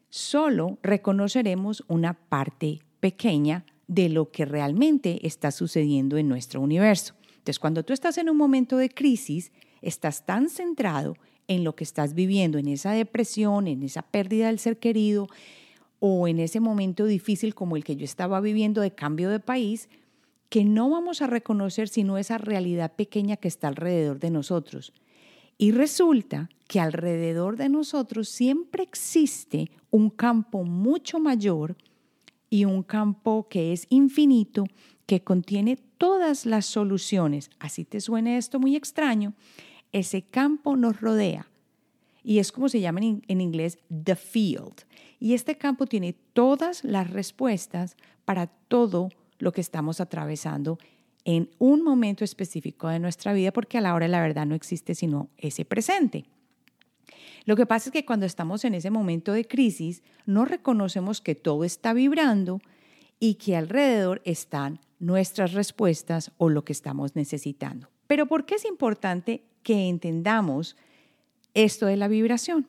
solo 0.08 0.78
reconoceremos 0.82 1.84
una 1.88 2.14
parte 2.14 2.80
pequeña 3.00 3.66
de 3.86 4.08
lo 4.08 4.30
que 4.30 4.44
realmente 4.44 5.26
está 5.26 5.50
sucediendo 5.50 6.16
en 6.16 6.28
nuestro 6.28 6.60
universo. 6.60 7.14
Entonces, 7.30 7.58
cuando 7.58 7.84
tú 7.84 7.92
estás 7.92 8.16
en 8.16 8.30
un 8.30 8.36
momento 8.36 8.78
de 8.78 8.88
crisis, 8.88 9.52
estás 9.82 10.24
tan 10.24 10.48
centrado 10.48 11.16
en 11.48 11.64
lo 11.64 11.76
que 11.76 11.84
estás 11.84 12.14
viviendo, 12.14 12.58
en 12.58 12.68
esa 12.68 12.92
depresión, 12.92 13.66
en 13.66 13.82
esa 13.82 14.02
pérdida 14.02 14.46
del 14.46 14.58
ser 14.58 14.78
querido 14.78 15.28
o 16.06 16.28
en 16.28 16.38
ese 16.38 16.60
momento 16.60 17.06
difícil 17.06 17.54
como 17.54 17.76
el 17.76 17.82
que 17.82 17.96
yo 17.96 18.04
estaba 18.04 18.42
viviendo 18.42 18.82
de 18.82 18.94
cambio 18.94 19.30
de 19.30 19.40
país, 19.40 19.88
que 20.50 20.62
no 20.62 20.90
vamos 20.90 21.22
a 21.22 21.26
reconocer 21.26 21.88
sino 21.88 22.18
esa 22.18 22.36
realidad 22.36 22.92
pequeña 22.92 23.38
que 23.38 23.48
está 23.48 23.68
alrededor 23.68 24.20
de 24.20 24.30
nosotros. 24.30 24.92
Y 25.56 25.72
resulta 25.72 26.50
que 26.68 26.78
alrededor 26.78 27.56
de 27.56 27.70
nosotros 27.70 28.28
siempre 28.28 28.82
existe 28.82 29.70
un 29.90 30.10
campo 30.10 30.62
mucho 30.64 31.20
mayor 31.20 31.74
y 32.50 32.66
un 32.66 32.82
campo 32.82 33.48
que 33.48 33.72
es 33.72 33.86
infinito, 33.88 34.66
que 35.06 35.22
contiene 35.22 35.76
todas 35.96 36.44
las 36.44 36.66
soluciones. 36.66 37.48
Así 37.58 37.86
te 37.86 38.02
suene 38.02 38.36
esto 38.36 38.60
muy 38.60 38.76
extraño. 38.76 39.32
Ese 39.90 40.20
campo 40.20 40.76
nos 40.76 41.00
rodea 41.00 41.48
y 42.24 42.38
es 42.38 42.50
como 42.50 42.68
se 42.68 42.80
llama 42.80 43.00
en, 43.00 43.40
inglés 43.40 43.78
the 44.04 44.16
field. 44.16 44.82
Y 45.20 45.34
este 45.34 45.56
campo 45.56 45.86
tiene 45.86 46.14
todas 46.32 46.82
las 46.82 47.10
respuestas 47.10 47.96
para 48.24 48.46
todo 48.46 49.10
lo 49.38 49.52
que 49.52 49.60
estamos 49.60 50.00
atravesando 50.00 50.78
en 51.24 51.50
un 51.58 51.82
momento 51.82 52.24
específico 52.24 52.88
de 52.88 52.98
nuestra 52.98 53.32
vida, 53.32 53.52
porque 53.52 53.78
a 53.78 53.80
la 53.82 53.94
hora 53.94 54.06
de 54.06 54.12
la 54.12 54.22
verdad 54.22 54.46
no 54.46 54.54
existe 54.54 54.94
sino 54.94 55.28
ese 55.36 55.64
presente. 55.64 56.24
Lo 57.44 57.56
que 57.56 57.66
pasa 57.66 57.90
es 57.90 57.92
que 57.92 58.06
cuando 58.06 58.24
estamos 58.24 58.64
en 58.64 58.74
ese 58.74 58.90
momento 58.90 59.32
de 59.32 59.46
crisis, 59.46 60.02
no 60.24 60.46
reconocemos 60.46 61.20
que 61.20 61.34
todo 61.34 61.64
está 61.64 61.92
vibrando 61.92 62.60
y 63.20 63.34
que 63.34 63.56
alrededor 63.56 64.22
están 64.24 64.80
nuestras 64.98 65.52
respuestas 65.52 66.32
o 66.38 66.48
lo 66.48 66.64
que 66.64 66.72
estamos 66.72 67.16
necesitando. 67.16 67.90
Pero 68.06 68.26
¿por 68.26 68.46
qué 68.46 68.54
es 68.54 68.64
importante 68.64 69.44
que 69.62 69.88
entendamos 69.88 70.76
esto 71.54 71.86
de 71.86 71.96
la 71.96 72.08
vibración? 72.08 72.66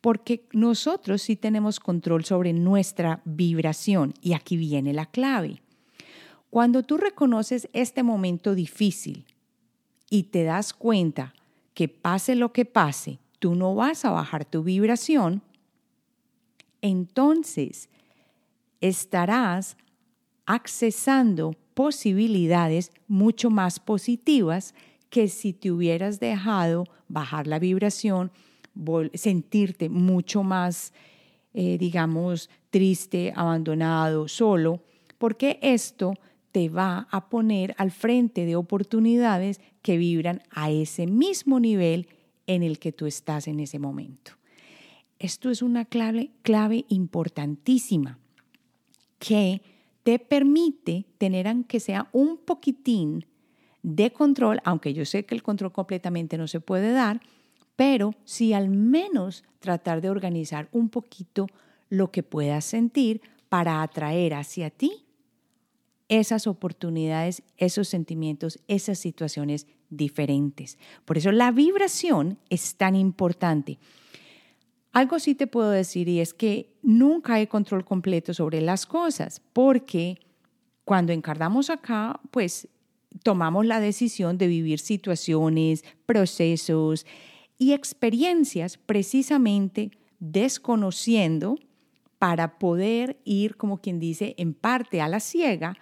Porque 0.00 0.46
nosotros 0.52 1.22
sí 1.22 1.36
tenemos 1.36 1.80
control 1.80 2.24
sobre 2.24 2.52
nuestra 2.52 3.20
vibración 3.24 4.14
y 4.20 4.32
aquí 4.32 4.56
viene 4.56 4.92
la 4.92 5.06
clave. 5.06 5.60
Cuando 6.50 6.82
tú 6.82 6.96
reconoces 6.96 7.68
este 7.72 8.02
momento 8.02 8.54
difícil 8.54 9.24
y 10.08 10.24
te 10.24 10.44
das 10.44 10.72
cuenta 10.72 11.34
que 11.74 11.88
pase 11.88 12.34
lo 12.34 12.52
que 12.52 12.64
pase, 12.64 13.18
tú 13.38 13.54
no 13.54 13.74
vas 13.74 14.04
a 14.04 14.10
bajar 14.10 14.44
tu 14.44 14.62
vibración, 14.62 15.42
entonces 16.80 17.88
estarás 18.80 19.76
accesando 20.46 21.54
posibilidades 21.74 22.90
mucho 23.06 23.50
más 23.50 23.78
positivas 23.78 24.74
que 25.10 25.28
si 25.28 25.52
te 25.52 25.70
hubieras 25.70 26.20
dejado 26.20 26.84
bajar 27.08 27.46
la 27.46 27.58
vibración, 27.58 28.30
sentirte 29.14 29.88
mucho 29.88 30.42
más, 30.42 30.92
eh, 31.54 31.78
digamos, 31.78 32.50
triste, 32.70 33.32
abandonado, 33.34 34.28
solo, 34.28 34.82
porque 35.18 35.58
esto 35.62 36.14
te 36.52 36.68
va 36.68 37.08
a 37.10 37.28
poner 37.28 37.74
al 37.78 37.90
frente 37.90 38.46
de 38.46 38.56
oportunidades 38.56 39.60
que 39.82 39.96
vibran 39.96 40.42
a 40.50 40.70
ese 40.70 41.06
mismo 41.06 41.60
nivel 41.60 42.08
en 42.46 42.62
el 42.62 42.78
que 42.78 42.92
tú 42.92 43.06
estás 43.06 43.48
en 43.48 43.60
ese 43.60 43.78
momento. 43.78 44.32
Esto 45.18 45.50
es 45.50 45.62
una 45.62 45.84
clave, 45.84 46.30
clave 46.42 46.84
importantísima 46.88 48.18
que 49.18 49.60
te 50.04 50.18
permite 50.18 51.06
tener 51.18 51.48
aunque 51.48 51.80
sea 51.80 52.08
un 52.12 52.38
poquitín 52.38 53.26
de 53.82 54.12
control, 54.12 54.60
aunque 54.64 54.94
yo 54.94 55.04
sé 55.04 55.24
que 55.24 55.34
el 55.34 55.42
control 55.42 55.72
completamente 55.72 56.38
no 56.38 56.48
se 56.48 56.60
puede 56.60 56.92
dar, 56.92 57.20
pero 57.76 58.14
sí 58.24 58.52
al 58.52 58.68
menos 58.68 59.44
tratar 59.60 60.00
de 60.00 60.10
organizar 60.10 60.68
un 60.72 60.88
poquito 60.88 61.46
lo 61.88 62.10
que 62.10 62.22
puedas 62.22 62.64
sentir 62.64 63.20
para 63.48 63.82
atraer 63.82 64.34
hacia 64.34 64.70
ti 64.70 65.04
esas 66.08 66.46
oportunidades, 66.46 67.42
esos 67.56 67.88
sentimientos, 67.88 68.58
esas 68.66 68.98
situaciones 68.98 69.66
diferentes. 69.90 70.78
Por 71.04 71.18
eso 71.18 71.32
la 71.32 71.50
vibración 71.50 72.38
es 72.50 72.76
tan 72.76 72.96
importante. 72.96 73.78
Algo 74.92 75.18
sí 75.18 75.34
te 75.34 75.46
puedo 75.46 75.70
decir 75.70 76.08
y 76.08 76.20
es 76.20 76.32
que 76.32 76.74
nunca 76.82 77.34
hay 77.34 77.46
control 77.46 77.84
completo 77.84 78.32
sobre 78.32 78.60
las 78.60 78.86
cosas, 78.86 79.42
porque 79.52 80.18
cuando 80.84 81.12
encarnamos 81.12 81.68
acá, 81.68 82.18
pues 82.30 82.68
tomamos 83.22 83.66
la 83.66 83.80
decisión 83.80 84.38
de 84.38 84.46
vivir 84.46 84.78
situaciones, 84.78 85.84
procesos 86.06 87.06
y 87.58 87.72
experiencias 87.72 88.78
precisamente 88.78 89.90
desconociendo 90.20 91.56
para 92.18 92.58
poder 92.58 93.20
ir, 93.24 93.56
como 93.56 93.78
quien 93.78 94.00
dice, 94.00 94.34
en 94.38 94.54
parte 94.54 95.00
a 95.00 95.08
la 95.08 95.20
ciega 95.20 95.76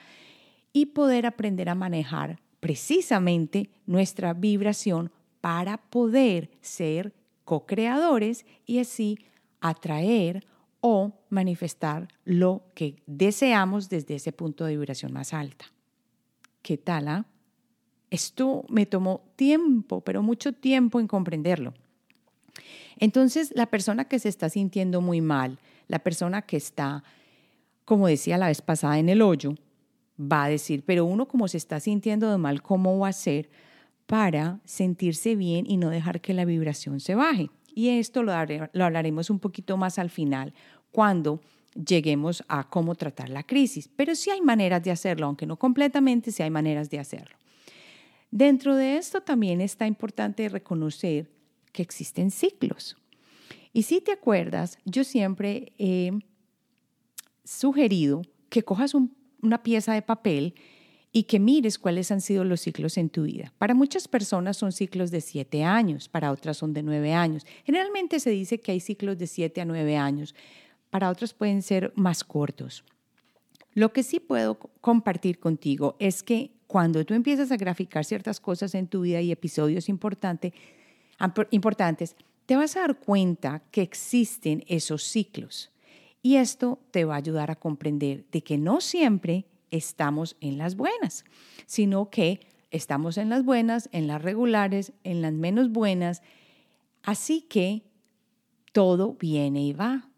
y 0.73 0.87
poder 0.87 1.26
aprender 1.26 1.69
a 1.69 1.75
manejar 1.75 2.40
precisamente 2.61 3.71
nuestra 3.87 4.35
vibración 4.35 5.11
para 5.40 5.78
poder 5.78 6.50
ser 6.61 7.14
co-creadores 7.45 8.45
y 8.66 8.81
así 8.81 9.19
atraer 9.61 10.45
o 10.81 11.12
manifestar 11.31 12.09
lo 12.25 12.64
que 12.75 13.02
deseamos 13.07 13.88
desde 13.88 14.16
ese 14.16 14.33
punto 14.33 14.64
de 14.64 14.76
vibración 14.76 15.12
más 15.12 15.33
alta. 15.33 15.66
¿Qué 16.66 16.76
tal? 16.76 17.06
Ah? 17.06 17.25
Esto 18.11 18.64
me 18.68 18.87
tomó 18.87 19.23
tiempo, 19.37 20.00
pero 20.00 20.20
mucho 20.20 20.52
tiempo 20.52 20.99
en 20.99 21.06
comprenderlo. 21.06 21.75
Entonces, 22.99 23.52
la 23.54 23.66
persona 23.66 24.06
que 24.06 24.18
se 24.18 24.28
está 24.28 24.49
sintiendo 24.49 25.00
muy 25.00 25.20
mal, 25.20 25.61
la 25.87 26.00
persona 26.00 26.42
que 26.42 26.56
está, 26.56 27.04
como 27.85 28.08
decía 28.08 28.37
la 28.37 28.49
vez 28.49 28.62
pasada, 28.62 28.99
en 28.99 29.08
el 29.08 29.23
hoyo, 29.23 29.54
va 30.20 30.42
a 30.42 30.49
decir, 30.49 30.82
pero 30.85 31.04
uno 31.04 31.28
como 31.28 31.46
se 31.46 31.56
está 31.56 31.78
sintiendo 31.78 32.28
de 32.32 32.37
mal, 32.37 32.62
¿cómo 32.62 32.99
va 32.99 33.11
a 33.11 33.12
ser 33.12 33.49
para 34.08 34.58
sentirse 34.64 35.37
bien 35.37 35.66
y 35.70 35.76
no 35.76 35.88
dejar 35.90 36.20
que 36.20 36.35
la 36.35 36.44
vibración 36.44 36.99
se 36.99 37.14
baje? 37.14 37.49
Y 37.76 37.90
esto 37.90 38.25
lo, 38.25 38.32
lo 38.73 38.85
hablaremos 38.85 39.30
un 39.30 39.38
poquito 39.38 39.76
más 39.76 40.00
al 40.00 40.11
final, 40.11 40.52
cuando 40.90 41.40
lleguemos 41.85 42.45
a 42.49 42.68
cómo 42.68 42.95
tratar 42.95 43.28
la 43.28 43.42
crisis. 43.42 43.88
Pero 43.95 44.14
sí 44.14 44.30
hay 44.30 44.40
maneras 44.40 44.83
de 44.83 44.90
hacerlo, 44.90 45.26
aunque 45.26 45.47
no 45.47 45.56
completamente, 45.56 46.33
sí 46.33 46.42
hay 46.42 46.50
maneras 46.50 46.90
de 46.90 46.99
hacerlo. 46.99 47.37
Dentro 48.30 48.75
de 48.75 48.97
esto 48.97 49.21
también 49.21 49.61
está 49.61 49.87
importante 49.87 50.49
reconocer 50.49 51.30
que 51.73 51.83
existen 51.83 52.30
ciclos. 52.30 52.97
Y 53.73 53.83
si 53.83 54.00
te 54.00 54.12
acuerdas, 54.12 54.78
yo 54.85 55.04
siempre 55.04 55.73
he 55.78 56.12
sugerido 57.45 58.23
que 58.49 58.62
cojas 58.62 58.95
una 58.95 59.62
pieza 59.62 59.92
de 59.92 60.02
papel 60.02 60.54
y 61.12 61.23
que 61.23 61.38
mires 61.38 61.78
cuáles 61.78 62.11
han 62.11 62.21
sido 62.21 62.45
los 62.45 62.61
ciclos 62.61 62.99
en 62.99 63.09
tu 63.09 63.23
vida. 63.23 63.52
Para 63.56 63.75
muchas 63.75 64.06
personas 64.06 64.59
son 64.59 64.73
ciclos 64.73 65.11
de 65.11 65.23
siete 65.23 65.64
años, 65.64 66.09
para 66.09 66.30
otras 66.30 66.59
son 66.59 66.75
de 66.75 66.83
nueve 66.83 67.14
años. 67.14 67.47
Generalmente 67.64 68.21
se 68.21 68.30
dice 68.30 68.61
que 68.61 68.73
hay 68.73 68.80
ciclos 68.80 69.16
de 69.16 69.26
siete 69.26 69.61
a 69.61 69.64
nueve 69.64 69.97
años, 69.97 70.35
para 70.90 71.11
otros 71.11 71.35
pueden 71.35 71.62
ser 71.62 71.93
más 71.97 72.25
cortos. 72.25 72.85
Lo 73.75 73.93
que 73.93 74.02
sí 74.02 74.21
puedo 74.21 74.59
compartir 74.81 75.38
contigo 75.38 75.97
es 75.99 76.23
que 76.23 76.52
cuando 76.66 77.05
tú 77.05 77.14
empiezas 77.14 77.52
a 77.52 77.57
graficar 77.57 78.05
ciertas 78.05 78.40
cosas 78.40 78.75
en 78.75 78.88
tu 78.88 79.02
vida 79.02 79.21
y 79.21 79.31
episodios 79.31 79.88
importantes, 79.88 80.52
te 82.47 82.57
vas 82.57 82.76
a 82.76 82.81
dar 82.81 82.99
cuenta 82.99 83.62
que 83.71 83.83
existen 83.83 84.64
esos 84.66 85.02
ciclos. 85.02 85.71
Y 86.23 86.37
esto 86.37 86.81
te 86.90 87.05
va 87.05 87.14
a 87.14 87.19
ayudar 87.19 87.50
a 87.50 87.57
comprender 87.57 88.25
de 88.33 88.42
que 88.42 88.59
no 88.59 88.81
siempre 88.81 89.46
estamos 89.70 90.37
en 90.40 90.59
las 90.59 90.77
buenas, 90.77 91.25
sino 91.66 92.11
que 92.11 92.40
estamos 92.70 93.18
en 93.18 93.29
las 93.29 93.44
buenas, 93.44 93.88
en 93.92 94.07
las 94.07 94.22
regulares, 94.22 94.92
en 95.05 95.22
las 95.22 95.33
menos 95.33 95.70
buenas. 95.70 96.22
Así 97.03 97.42
que 97.42 97.83
todo 98.72 99.14
viene 99.14 99.62
y 99.62 99.72
va, 99.72 100.09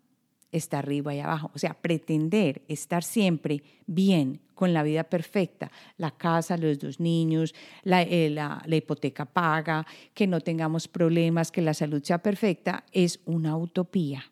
está 0.53 0.79
arriba 0.79 1.15
y 1.15 1.21
abajo. 1.21 1.51
O 1.55 1.59
sea, 1.59 1.75
pretender 1.75 2.63
estar 2.69 3.03
siempre 3.03 3.63
bien 3.87 4.41
con 4.55 4.73
la 4.73 4.83
vida 4.83 5.05
perfecta, 5.05 5.71
la 5.97 6.11
casa, 6.11 6.57
los 6.57 6.79
dos 6.79 6.99
niños, 7.01 7.55
eh, 7.85 8.31
la, 8.31 8.63
la, 8.67 8.77
hipoteca 8.77 9.25
paga, 9.25 9.87
que 10.15 10.27
no 10.27 10.41
tengamos 10.41 10.89
problemas, 10.89 11.53
que 11.53 11.63
la 11.63 11.75
salud 11.75 12.03
sea 12.03 12.19
perfecta, 12.19 12.85
es 12.93 13.21
una 13.25 13.57
utopía. 13.57 14.25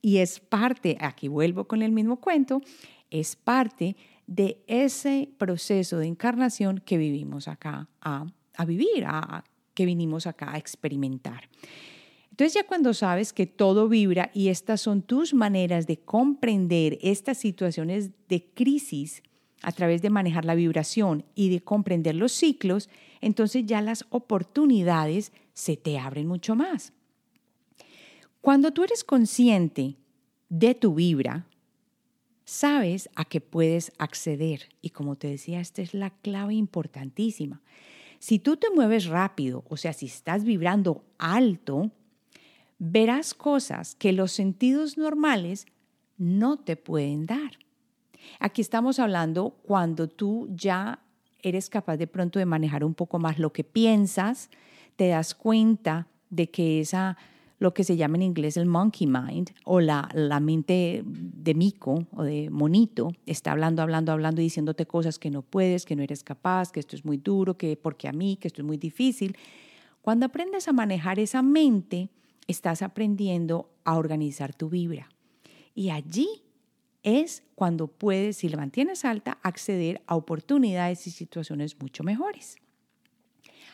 Y 0.00 0.18
es 0.18 0.40
parte, 0.40 0.96
aquí 1.00 1.28
vuelvo 1.28 1.66
con 1.66 1.82
el 1.82 1.92
mismo 1.92 2.20
cuento, 2.20 2.62
es 3.10 3.36
parte 3.36 3.96
de 4.26 4.62
ese 4.66 5.28
proceso 5.38 5.98
de 5.98 6.06
encarnación 6.06 6.82
que 6.84 6.96
vivimos 6.96 7.48
acá 7.48 7.88
a, 8.00 8.26
a 8.56 8.64
vivir, 8.64 9.04
a, 9.06 9.44
que 9.74 9.84
vinimos 9.84 10.26
acá 10.26 10.54
a 10.54 10.58
experimentar. 10.58 11.48
Entonces 12.36 12.52
ya 12.52 12.66
cuando 12.66 12.92
sabes 12.92 13.32
que 13.32 13.46
todo 13.46 13.88
vibra 13.88 14.30
y 14.34 14.48
estas 14.48 14.82
son 14.82 15.00
tus 15.00 15.32
maneras 15.32 15.86
de 15.86 15.96
comprender 15.96 16.98
estas 17.00 17.38
situaciones 17.38 18.10
de 18.28 18.44
crisis, 18.44 19.22
a 19.62 19.72
través 19.72 20.02
de 20.02 20.10
manejar 20.10 20.44
la 20.44 20.54
vibración 20.54 21.24
y 21.34 21.48
de 21.48 21.62
comprender 21.62 22.14
los 22.14 22.32
ciclos, 22.32 22.90
entonces 23.22 23.64
ya 23.64 23.80
las 23.80 24.04
oportunidades 24.10 25.32
se 25.54 25.78
te 25.78 25.98
abren 25.98 26.26
mucho 26.26 26.54
más. 26.54 26.92
Cuando 28.42 28.70
tú 28.70 28.84
eres 28.84 29.02
consciente 29.02 29.96
de 30.50 30.74
tu 30.74 30.94
vibra, 30.94 31.46
sabes 32.44 33.08
a 33.14 33.24
qué 33.24 33.40
puedes 33.40 33.92
acceder. 33.96 34.68
Y 34.82 34.90
como 34.90 35.16
te 35.16 35.28
decía, 35.28 35.60
esta 35.60 35.80
es 35.80 35.94
la 35.94 36.10
clave 36.10 36.52
importantísima. 36.52 37.62
Si 38.18 38.38
tú 38.38 38.58
te 38.58 38.68
mueves 38.68 39.06
rápido, 39.06 39.64
o 39.70 39.78
sea, 39.78 39.94
si 39.94 40.04
estás 40.04 40.44
vibrando 40.44 41.02
alto, 41.16 41.92
verás 42.78 43.34
cosas 43.34 43.94
que 43.94 44.12
los 44.12 44.32
sentidos 44.32 44.98
normales 44.98 45.66
no 46.18 46.58
te 46.58 46.76
pueden 46.76 47.26
dar. 47.26 47.58
Aquí 48.40 48.60
estamos 48.60 48.98
hablando 48.98 49.50
cuando 49.62 50.08
tú 50.08 50.48
ya 50.50 51.00
eres 51.42 51.68
capaz 51.70 51.96
de 51.96 52.06
pronto 52.06 52.38
de 52.38 52.46
manejar 52.46 52.84
un 52.84 52.94
poco 52.94 53.18
más 53.18 53.38
lo 53.38 53.52
que 53.52 53.64
piensas, 53.64 54.50
te 54.96 55.08
das 55.08 55.34
cuenta 55.34 56.08
de 56.30 56.50
que 56.50 56.80
esa, 56.80 57.16
lo 57.58 57.72
que 57.72 57.84
se 57.84 57.96
llama 57.96 58.16
en 58.16 58.22
inglés 58.22 58.56
el 58.56 58.66
monkey 58.66 59.06
mind 59.06 59.50
o 59.64 59.80
la, 59.80 60.08
la 60.12 60.40
mente 60.40 61.02
de 61.04 61.54
mico 61.54 62.06
o 62.12 62.24
de 62.24 62.50
monito, 62.50 63.12
está 63.26 63.52
hablando, 63.52 63.82
hablando, 63.82 64.12
hablando 64.12 64.40
y 64.40 64.44
diciéndote 64.44 64.86
cosas 64.86 65.18
que 65.18 65.30
no 65.30 65.42
puedes, 65.42 65.84
que 65.84 65.94
no 65.94 66.02
eres 66.02 66.24
capaz, 66.24 66.72
que 66.72 66.80
esto 66.80 66.96
es 66.96 67.04
muy 67.04 67.18
duro, 67.18 67.56
que 67.56 67.76
porque 67.76 68.08
a 68.08 68.12
mí, 68.12 68.36
que 68.36 68.48
esto 68.48 68.62
es 68.62 68.66
muy 68.66 68.76
difícil. 68.76 69.36
Cuando 70.02 70.26
aprendes 70.26 70.66
a 70.68 70.72
manejar 70.72 71.18
esa 71.18 71.42
mente, 71.42 72.08
estás 72.46 72.82
aprendiendo 72.82 73.70
a 73.84 73.96
organizar 73.96 74.54
tu 74.54 74.68
vibra. 74.68 75.08
Y 75.74 75.90
allí 75.90 76.28
es 77.02 77.44
cuando 77.54 77.86
puedes, 77.86 78.38
si 78.38 78.48
la 78.48 78.56
mantienes 78.56 79.04
alta, 79.04 79.38
acceder 79.42 80.02
a 80.06 80.16
oportunidades 80.16 81.06
y 81.06 81.10
situaciones 81.10 81.80
mucho 81.80 82.02
mejores. 82.02 82.56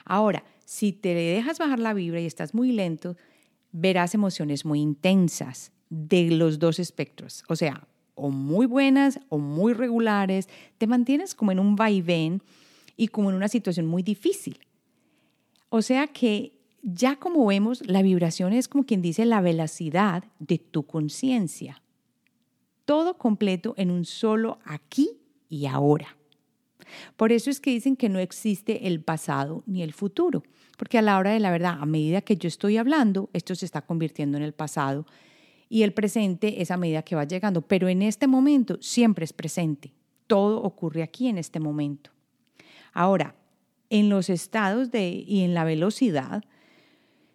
Ahora, 0.04 0.44
si 0.64 0.92
te 0.92 1.14
dejas 1.14 1.58
bajar 1.58 1.78
la 1.78 1.94
vibra 1.94 2.20
y 2.20 2.26
estás 2.26 2.54
muy 2.54 2.72
lento, 2.72 3.16
verás 3.72 4.14
emociones 4.14 4.64
muy 4.64 4.80
intensas 4.80 5.72
de 5.88 6.30
los 6.30 6.58
dos 6.58 6.78
espectros, 6.78 7.44
o 7.48 7.56
sea, 7.56 7.86
o 8.14 8.30
muy 8.30 8.66
buenas 8.66 9.20
o 9.28 9.38
muy 9.38 9.72
regulares, 9.72 10.48
te 10.78 10.86
mantienes 10.86 11.34
como 11.34 11.52
en 11.52 11.58
un 11.58 11.76
vaivén 11.76 12.42
y 12.96 13.08
como 13.08 13.30
en 13.30 13.36
una 13.36 13.48
situación 13.48 13.86
muy 13.86 14.02
difícil. 14.02 14.58
O 15.70 15.80
sea 15.82 16.06
que 16.06 16.52
ya 16.82 17.16
como 17.16 17.46
vemos, 17.46 17.86
la 17.86 18.02
vibración 18.02 18.52
es 18.52 18.68
como 18.68 18.84
quien 18.84 19.02
dice 19.02 19.24
la 19.24 19.40
velocidad 19.40 20.24
de 20.38 20.58
tu 20.58 20.84
conciencia 20.84 21.82
todo 22.84 23.16
completo 23.16 23.74
en 23.76 23.90
un 23.90 24.04
solo 24.04 24.58
aquí 24.64 25.18
y 25.48 25.66
ahora. 25.66 26.16
Por 27.16 27.32
eso 27.32 27.50
es 27.50 27.60
que 27.60 27.70
dicen 27.70 27.96
que 27.96 28.08
no 28.08 28.18
existe 28.18 28.86
el 28.86 29.00
pasado 29.00 29.62
ni 29.66 29.82
el 29.82 29.92
futuro, 29.92 30.42
porque 30.76 30.98
a 30.98 31.02
la 31.02 31.18
hora 31.18 31.30
de 31.30 31.40
la 31.40 31.50
verdad, 31.50 31.78
a 31.80 31.86
medida 31.86 32.20
que 32.20 32.36
yo 32.36 32.48
estoy 32.48 32.76
hablando, 32.76 33.30
esto 33.32 33.54
se 33.54 33.64
está 33.64 33.82
convirtiendo 33.82 34.36
en 34.36 34.42
el 34.42 34.52
pasado 34.52 35.06
y 35.68 35.84
el 35.84 35.94
presente 35.94 36.60
es 36.60 36.70
a 36.70 36.76
medida 36.76 37.02
que 37.02 37.16
va 37.16 37.24
llegando, 37.24 37.62
pero 37.62 37.88
en 37.88 38.02
este 38.02 38.26
momento 38.26 38.76
siempre 38.82 39.24
es 39.24 39.32
presente. 39.32 39.94
Todo 40.26 40.62
ocurre 40.62 41.02
aquí 41.02 41.28
en 41.28 41.38
este 41.38 41.60
momento. 41.60 42.10
Ahora, 42.92 43.36
en 43.88 44.10
los 44.10 44.28
estados 44.28 44.90
de, 44.90 45.24
y 45.26 45.40
en 45.40 45.54
la 45.54 45.64
velocidad, 45.64 46.44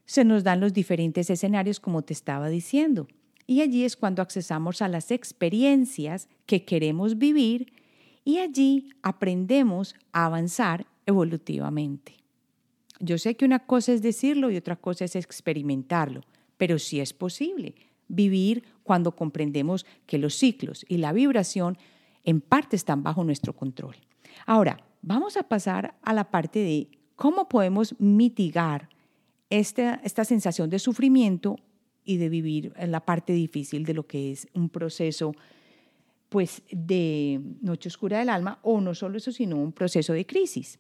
se 0.08 0.24
nos 0.24 0.44
dan 0.44 0.60
los 0.60 0.74
diferentes 0.74 1.30
escenarios 1.30 1.80
como 1.80 2.02
te 2.02 2.14
estaba 2.14 2.50
diciendo. 2.50 3.08
Y 3.46 3.62
allí 3.62 3.84
es 3.84 3.96
cuando 3.96 4.22
accesamos 4.22 4.82
a 4.82 4.88
las 4.88 5.12
experiencias 5.12 6.28
que 6.48 6.66
queremos 6.66 7.18
vivir 7.18 7.72
y 8.26 8.40
allí 8.40 8.90
aprendemos 9.04 9.96
a 10.12 10.26
avanzar 10.26 10.88
evolutivamente. 11.06 12.16
Yo 13.00 13.18
sé 13.18 13.36
que 13.36 13.46
una 13.46 13.60
cosa 13.60 13.94
es 13.94 14.02
decirlo 14.02 14.50
y 14.50 14.58
otra 14.58 14.76
cosa 14.76 15.06
es 15.06 15.16
experimentarlo, 15.16 16.24
pero 16.58 16.80
sí 16.80 17.00
es 17.00 17.14
posible 17.14 17.76
vivir 18.08 18.64
cuando 18.84 19.16
comprendemos 19.16 19.86
que 20.06 20.18
los 20.18 20.34
ciclos 20.36 20.86
y 20.88 20.98
la 20.98 21.12
vibración 21.12 21.78
en 22.24 22.42
parte 22.42 22.76
están 22.76 23.04
bajo 23.04 23.24
nuestro 23.24 23.54
control. 23.54 23.96
Ahora, 24.46 24.80
vamos 25.02 25.38
a 25.38 25.44
pasar 25.44 25.96
a 26.02 26.14
la 26.14 26.32
parte 26.32 26.60
de 26.60 26.90
cómo 27.16 27.50
podemos 27.50 27.96
mitigar 28.00 28.90
esta, 29.50 30.02
esta 30.04 30.26
sensación 30.26 30.70
de 30.70 30.80
sufrimiento 30.80 31.58
y 32.04 32.18
de 32.18 32.30
vivir 32.30 32.74
la 32.88 33.02
parte 33.02 33.34
difícil 33.34 33.86
de 33.86 33.94
lo 33.94 34.08
que 34.08 34.32
es 34.32 34.48
un 34.54 34.70
proceso 34.70 35.34
pues 36.30 36.62
de 36.72 37.40
noche 37.62 37.90
oscura 37.90 38.20
del 38.20 38.30
alma 38.30 38.60
o 38.62 38.82
no 38.82 38.94
solo 38.94 39.18
eso, 39.18 39.32
sino 39.32 39.58
un 39.58 39.72
proceso 39.72 40.14
de 40.14 40.26
crisis. 40.26 40.80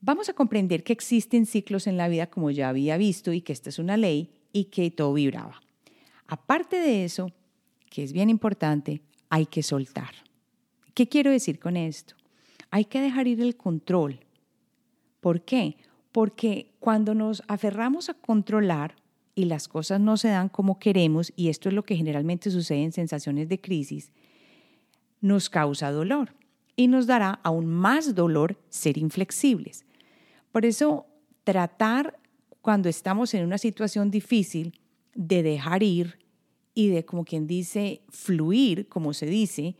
Vamos 0.00 0.28
a 0.28 0.34
comprender 0.34 0.84
que 0.84 0.92
existen 0.92 1.46
ciclos 1.46 1.86
en 1.86 1.96
la 1.96 2.08
vida 2.08 2.28
como 2.28 2.50
ya 2.50 2.68
había 2.68 2.96
visto 2.96 3.32
y 3.32 3.40
que 3.40 3.52
esta 3.52 3.70
es 3.70 3.78
una 3.78 3.96
ley 3.96 4.30
y 4.52 4.64
que 4.64 4.90
todo 4.90 5.12
vibraba. 5.14 5.60
Aparte 6.26 6.76
de 6.76 7.04
eso, 7.04 7.32
que 7.90 8.02
es 8.02 8.12
bien 8.12 8.30
importante, 8.30 9.00
hay 9.28 9.46
que 9.46 9.62
soltar. 9.62 10.14
¿Qué 10.94 11.08
quiero 11.08 11.30
decir 11.30 11.58
con 11.58 11.76
esto? 11.76 12.14
Hay 12.70 12.84
que 12.84 13.00
dejar 13.00 13.26
ir 13.26 13.40
el 13.40 13.56
control. 13.56 14.20
¿Por 15.20 15.42
qué? 15.42 15.76
Porque 16.16 16.72
cuando 16.80 17.14
nos 17.14 17.42
aferramos 17.46 18.08
a 18.08 18.14
controlar 18.14 18.96
y 19.34 19.44
las 19.44 19.68
cosas 19.68 20.00
no 20.00 20.16
se 20.16 20.28
dan 20.28 20.48
como 20.48 20.78
queremos, 20.78 21.30
y 21.36 21.50
esto 21.50 21.68
es 21.68 21.74
lo 21.74 21.84
que 21.84 21.94
generalmente 21.94 22.50
sucede 22.50 22.84
en 22.84 22.92
sensaciones 22.92 23.50
de 23.50 23.60
crisis, 23.60 24.12
nos 25.20 25.50
causa 25.50 25.90
dolor 25.90 26.32
y 26.74 26.88
nos 26.88 27.06
dará 27.06 27.38
aún 27.42 27.66
más 27.66 28.14
dolor 28.14 28.58
ser 28.70 28.96
inflexibles. 28.96 29.84
Por 30.52 30.64
eso, 30.64 31.04
tratar 31.44 32.18
cuando 32.62 32.88
estamos 32.88 33.34
en 33.34 33.44
una 33.44 33.58
situación 33.58 34.10
difícil 34.10 34.80
de 35.14 35.42
dejar 35.42 35.82
ir 35.82 36.18
y 36.72 36.88
de, 36.88 37.04
como 37.04 37.26
quien 37.26 37.46
dice, 37.46 38.00
fluir, 38.08 38.88
como 38.88 39.12
se 39.12 39.26
dice, 39.26 39.76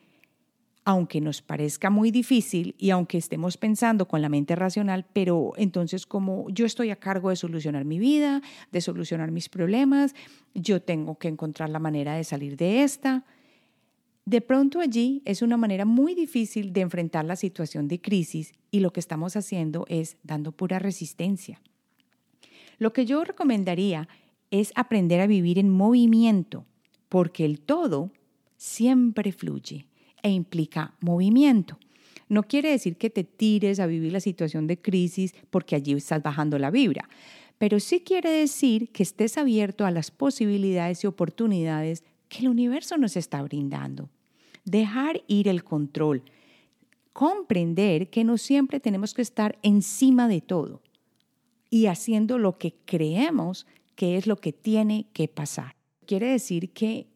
aunque 0.86 1.20
nos 1.20 1.42
parezca 1.42 1.90
muy 1.90 2.12
difícil 2.12 2.76
y 2.78 2.90
aunque 2.90 3.18
estemos 3.18 3.56
pensando 3.56 4.06
con 4.06 4.22
la 4.22 4.28
mente 4.28 4.54
racional, 4.54 5.04
pero 5.12 5.52
entonces 5.56 6.06
como 6.06 6.48
yo 6.48 6.64
estoy 6.64 6.90
a 6.90 6.96
cargo 6.96 7.30
de 7.30 7.34
solucionar 7.34 7.84
mi 7.84 7.98
vida, 7.98 8.40
de 8.70 8.80
solucionar 8.80 9.32
mis 9.32 9.48
problemas, 9.48 10.14
yo 10.54 10.80
tengo 10.80 11.18
que 11.18 11.26
encontrar 11.26 11.70
la 11.70 11.80
manera 11.80 12.14
de 12.14 12.22
salir 12.22 12.56
de 12.56 12.84
esta. 12.84 13.24
De 14.26 14.40
pronto 14.40 14.78
allí 14.78 15.22
es 15.24 15.42
una 15.42 15.56
manera 15.56 15.84
muy 15.84 16.14
difícil 16.14 16.72
de 16.72 16.82
enfrentar 16.82 17.24
la 17.24 17.34
situación 17.34 17.88
de 17.88 18.00
crisis 18.00 18.52
y 18.70 18.78
lo 18.78 18.92
que 18.92 19.00
estamos 19.00 19.34
haciendo 19.34 19.86
es 19.88 20.16
dando 20.22 20.52
pura 20.52 20.78
resistencia. 20.78 21.60
Lo 22.78 22.92
que 22.92 23.06
yo 23.06 23.24
recomendaría 23.24 24.08
es 24.52 24.70
aprender 24.76 25.20
a 25.20 25.26
vivir 25.26 25.58
en 25.58 25.68
movimiento, 25.68 26.64
porque 27.08 27.44
el 27.44 27.58
todo 27.58 28.12
siempre 28.56 29.32
fluye 29.32 29.84
e 30.26 30.30
implica 30.30 30.92
movimiento. 31.00 31.78
No 32.28 32.42
quiere 32.42 32.70
decir 32.70 32.96
que 32.96 33.10
te 33.10 33.22
tires 33.22 33.78
a 33.78 33.86
vivir 33.86 34.12
la 34.12 34.20
situación 34.20 34.66
de 34.66 34.76
crisis 34.76 35.32
porque 35.50 35.76
allí 35.76 35.92
estás 35.92 36.20
bajando 36.22 36.58
la 36.58 36.72
vibra, 36.72 37.08
pero 37.58 37.78
sí 37.78 38.00
quiere 38.00 38.30
decir 38.30 38.90
que 38.90 39.04
estés 39.04 39.38
abierto 39.38 39.86
a 39.86 39.92
las 39.92 40.10
posibilidades 40.10 41.04
y 41.04 41.06
oportunidades 41.06 42.02
que 42.28 42.40
el 42.40 42.48
universo 42.48 42.98
nos 42.98 43.16
está 43.16 43.40
brindando. 43.42 44.10
Dejar 44.64 45.22
ir 45.28 45.46
el 45.46 45.62
control, 45.62 46.24
comprender 47.12 48.10
que 48.10 48.24
no 48.24 48.36
siempre 48.36 48.80
tenemos 48.80 49.14
que 49.14 49.22
estar 49.22 49.56
encima 49.62 50.26
de 50.26 50.40
todo 50.40 50.82
y 51.70 51.86
haciendo 51.86 52.38
lo 52.38 52.58
que 52.58 52.74
creemos 52.84 53.66
que 53.94 54.16
es 54.16 54.26
lo 54.26 54.36
que 54.36 54.52
tiene 54.52 55.06
que 55.12 55.28
pasar. 55.28 55.76
Quiere 56.04 56.26
decir 56.26 56.70
que 56.70 57.06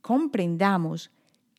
comprendamos 0.00 1.10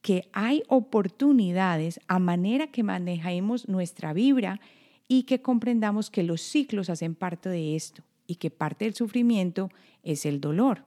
que 0.01 0.29
hay 0.33 0.63
oportunidades 0.67 1.99
a 2.07 2.19
manera 2.19 2.67
que 2.67 2.83
manejemos 2.83 3.67
nuestra 3.67 4.13
vibra 4.13 4.59
y 5.07 5.23
que 5.23 5.41
comprendamos 5.41 6.09
que 6.09 6.23
los 6.23 6.41
ciclos 6.41 6.89
hacen 6.89 7.15
parte 7.15 7.49
de 7.49 7.75
esto 7.75 8.03
y 8.27 8.35
que 8.35 8.49
parte 8.49 8.85
del 8.85 8.95
sufrimiento 8.95 9.69
es 10.03 10.25
el 10.25 10.41
dolor, 10.41 10.85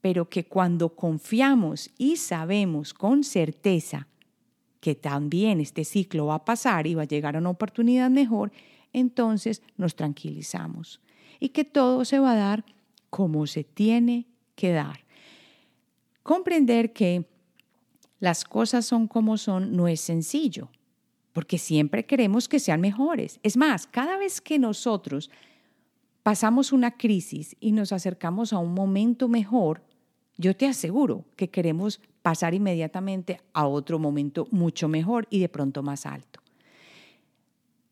pero 0.00 0.28
que 0.28 0.44
cuando 0.46 0.94
confiamos 0.96 1.90
y 1.98 2.16
sabemos 2.16 2.94
con 2.94 3.24
certeza 3.24 4.06
que 4.80 4.94
también 4.94 5.60
este 5.60 5.84
ciclo 5.84 6.26
va 6.26 6.36
a 6.36 6.44
pasar 6.44 6.86
y 6.86 6.94
va 6.94 7.02
a 7.02 7.06
llegar 7.06 7.36
a 7.36 7.38
una 7.38 7.50
oportunidad 7.50 8.10
mejor, 8.10 8.52
entonces 8.92 9.62
nos 9.76 9.96
tranquilizamos 9.96 11.00
y 11.40 11.50
que 11.50 11.64
todo 11.64 12.04
se 12.04 12.18
va 12.18 12.32
a 12.32 12.36
dar 12.36 12.64
como 13.10 13.46
se 13.46 13.64
tiene 13.64 14.26
que 14.54 14.72
dar. 14.72 15.00
Comprender 16.22 16.92
que 16.92 17.26
las 18.24 18.44
cosas 18.44 18.86
son 18.86 19.06
como 19.06 19.36
son 19.36 19.76
no 19.76 19.86
es 19.86 20.00
sencillo, 20.00 20.70
porque 21.34 21.58
siempre 21.58 22.06
queremos 22.06 22.48
que 22.48 22.58
sean 22.58 22.80
mejores. 22.80 23.38
Es 23.42 23.58
más, 23.58 23.86
cada 23.86 24.16
vez 24.16 24.40
que 24.40 24.58
nosotros 24.58 25.30
pasamos 26.22 26.72
una 26.72 26.96
crisis 26.96 27.54
y 27.60 27.72
nos 27.72 27.92
acercamos 27.92 28.54
a 28.54 28.58
un 28.58 28.72
momento 28.72 29.28
mejor, 29.28 29.82
yo 30.38 30.56
te 30.56 30.66
aseguro 30.66 31.26
que 31.36 31.50
queremos 31.50 32.00
pasar 32.22 32.54
inmediatamente 32.54 33.42
a 33.52 33.66
otro 33.66 33.98
momento 33.98 34.48
mucho 34.50 34.88
mejor 34.88 35.26
y 35.28 35.40
de 35.40 35.50
pronto 35.50 35.82
más 35.82 36.06
alto. 36.06 36.40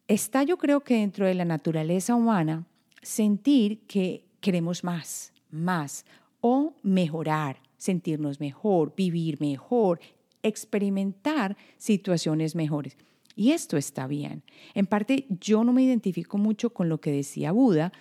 Está 0.08 0.44
yo 0.44 0.56
creo 0.56 0.80
que 0.80 0.94
dentro 0.94 1.26
de 1.26 1.34
la 1.34 1.44
naturaleza 1.44 2.14
humana 2.14 2.64
sentir 3.02 3.80
que 3.80 4.24
queremos 4.40 4.82
más, 4.82 5.30
más 5.50 6.06
o 6.40 6.72
mejorar, 6.82 7.60
sentirnos 7.76 8.40
mejor, 8.40 8.94
vivir 8.96 9.38
mejor, 9.40 10.00
experimentar 10.42 11.56
situaciones 11.78 12.54
mejores. 12.54 12.96
Y 13.34 13.52
esto 13.52 13.76
está 13.76 14.06
bien. 14.06 14.42
En 14.74 14.86
parte, 14.86 15.26
yo 15.40 15.64
no 15.64 15.72
me 15.72 15.82
identifico 15.82 16.38
mucho 16.38 16.70
con 16.70 16.88
lo 16.88 17.00
que 17.00 17.12
decía 17.12 17.52
Buda, 17.52 17.92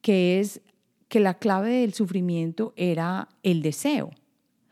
que 0.00 0.40
es 0.40 0.60
que 1.08 1.20
la 1.20 1.34
clave 1.34 1.80
del 1.80 1.94
sufrimiento 1.94 2.72
era 2.76 3.28
el 3.42 3.62
deseo. 3.62 4.10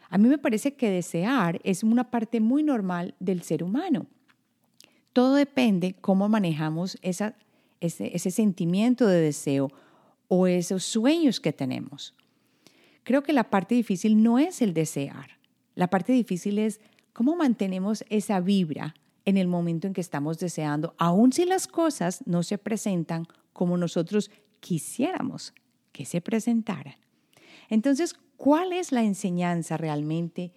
A 0.08 0.18
mí 0.18 0.28
me 0.28 0.38
parece 0.38 0.74
que 0.74 0.90
desear 0.90 1.60
es 1.64 1.82
una 1.82 2.10
parte 2.10 2.40
muy 2.40 2.62
normal 2.62 3.14
del 3.20 3.42
ser 3.42 3.62
humano. 3.62 4.06
Todo 5.12 5.34
depende 5.34 5.94
cómo 6.00 6.28
manejamos 6.28 6.98
esa, 7.02 7.34
ese, 7.80 8.14
ese 8.14 8.30
sentimiento 8.30 9.06
de 9.06 9.20
deseo 9.20 9.70
o 10.28 10.46
esos 10.46 10.84
sueños 10.84 11.40
que 11.40 11.52
tenemos. 11.52 12.14
Creo 13.04 13.22
que 13.22 13.32
la 13.32 13.50
parte 13.50 13.74
difícil 13.74 14.22
no 14.22 14.38
es 14.38 14.62
el 14.62 14.74
desear. 14.74 15.41
La 15.74 15.88
parte 15.88 16.12
difícil 16.12 16.58
es 16.58 16.80
¿Cómo 17.12 17.36
mantenemos 17.36 18.04
esa 18.08 18.40
vibra 18.40 18.94
en 19.26 19.36
el 19.36 19.46
momento 19.46 19.86
en 19.86 19.92
que 19.92 20.00
estamos 20.00 20.38
deseando, 20.38 20.94
aun 20.96 21.30
si 21.32 21.44
las 21.44 21.66
cosas 21.66 22.22
no 22.26 22.42
se 22.42 22.56
presentan 22.56 23.26
como 23.52 23.76
nosotros 23.76 24.30
quisiéramos 24.60 25.52
que 25.92 26.06
se 26.06 26.22
presentaran? 26.22 26.94
Entonces, 27.68 28.14
¿cuál 28.38 28.72
es 28.72 28.92
la 28.92 29.02
enseñanza 29.02 29.76
realmente 29.76 30.52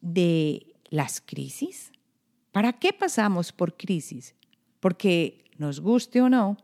de 0.00 0.74
las 0.90 1.20
crisis? 1.20 1.92
¿Para 2.50 2.72
qué 2.72 2.92
pasamos 2.92 3.52
por 3.52 3.76
crisis? 3.76 4.34
Porque 4.80 5.44
nos 5.56 5.80
guste 5.80 6.20
o 6.20 6.28
no, 6.28 6.56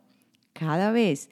cada 0.52 0.90
vez 0.90 1.30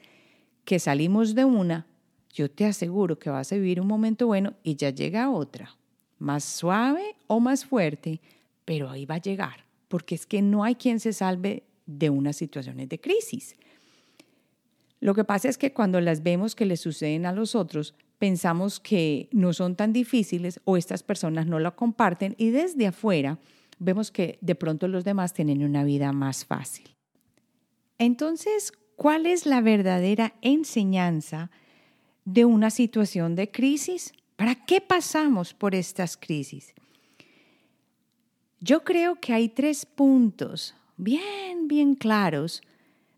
que 0.65 0.79
salimos 0.79 1.35
de 1.35 1.45
una, 1.45 1.89
yo 2.33 2.49
te 2.49 2.67
aseguro 2.67 3.19
que 3.19 3.31
vas 3.31 3.51
a 3.51 3.57
vivir 3.57 3.81
un 3.81 3.89
momento 3.89 4.29
bueno 4.29 4.55
y 4.63 4.77
ya 4.77 4.91
llega 4.91 5.29
otra 5.29 5.77
más 6.19 6.45
suave 6.45 7.17
o 7.27 7.41
más 7.41 7.65
fuerte, 7.65 8.21
pero 8.65 8.91
ahí 8.91 9.07
va 9.07 9.17
a 9.17 9.21
llegar, 9.21 9.65
porque 9.89 10.15
es 10.15 10.27
que 10.27 10.43
no 10.43 10.65
hay 10.65 10.75
quien 10.75 11.01
se 11.01 11.13
salve 11.13 11.65
de 11.87 12.11
unas 12.11 12.37
situaciones 12.37 12.89
de 12.89 13.01
crisis. 13.01 13.57
Lo 15.01 15.15
que 15.15 15.25
pasa 15.25 15.49
es 15.49 15.59
que 15.59 15.73
cuando 15.73 16.01
las 16.01 16.23
vemos 16.23 16.55
que 16.55 16.67
le 16.67 16.77
suceden 16.77 17.27
a 17.27 17.33
los 17.33 17.55
otros, 17.55 17.95
pensamos 18.19 18.81
que 18.81 19.29
no 19.31 19.53
son 19.53 19.77
tan 19.77 19.93
difíciles 19.93 20.61
o 20.65 20.77
estas 20.77 21.03
personas 21.03 21.47
no 21.47 21.59
lo 21.59 21.77
comparten 21.77 22.35
y 22.39 22.51
desde 22.51 22.87
afuera 22.87 23.39
vemos 23.79 24.11
que 24.11 24.39
de 24.41 24.55
pronto 24.55 24.89
los 24.89 25.05
demás 25.05 25.35
tienen 25.35 25.63
una 25.63 25.85
vida 25.85 26.13
más 26.13 26.45
fácil. 26.45 26.97
Entonces, 27.99 28.73
¿cuál 28.97 29.27
es 29.27 29.47
la 29.47 29.61
verdadera 29.61 30.35
enseñanza 30.41 31.51
de 32.25 32.45
una 32.45 32.71
situación 32.71 33.35
de 33.35 33.51
crisis? 33.51 34.13
¿Para 34.37 34.55
qué 34.55 34.81
pasamos 34.81 35.55
por 35.55 35.75
estas 35.75 36.17
crisis? 36.17 36.75
Yo 38.61 38.85
creo 38.85 39.17
que 39.17 39.33
hay 39.33 39.49
tres 39.49 39.87
puntos 39.87 40.75
bien, 40.97 41.69
bien 41.69 41.95
claros 41.95 42.63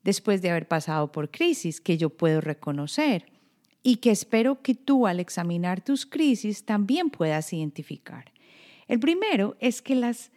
después 0.05 0.43
de 0.43 0.51
haber 0.51 0.67
pasado 0.67 1.13
por 1.13 1.31
crisis 1.31 1.81
que 1.81 1.99
yo 1.99 2.11
puedo 2.11 2.41
reconocer 2.41 3.27
y 3.83 3.97
que 3.97 4.11
espero 4.11 4.63
que 4.63 4.75
tú 4.75 5.07
al 5.07 5.21
examinar 5.21 5.83
tus 5.83 6.07
crisis 6.07 6.65
también 6.65 7.11
puedas 7.11 7.53
identificar. 7.53 8.33
El 8.87 9.01
primero 9.01 9.57
es 9.61 9.83
que 9.83 9.95
las 9.95 10.31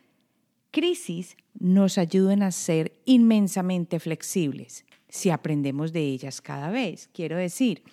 crisis 0.72 1.36
nos 1.60 1.98
ayuden 1.98 2.44
a 2.44 2.52
ser 2.52 2.94
inmensamente 3.06 4.00
flexibles. 4.00 4.86
si 5.10 5.30
aprendemos 5.30 5.92
de 5.92 6.04
ellas 6.06 6.40
cada 6.40 6.70
vez. 6.70 7.10
Quiero 7.12 7.36
decir 7.36 7.84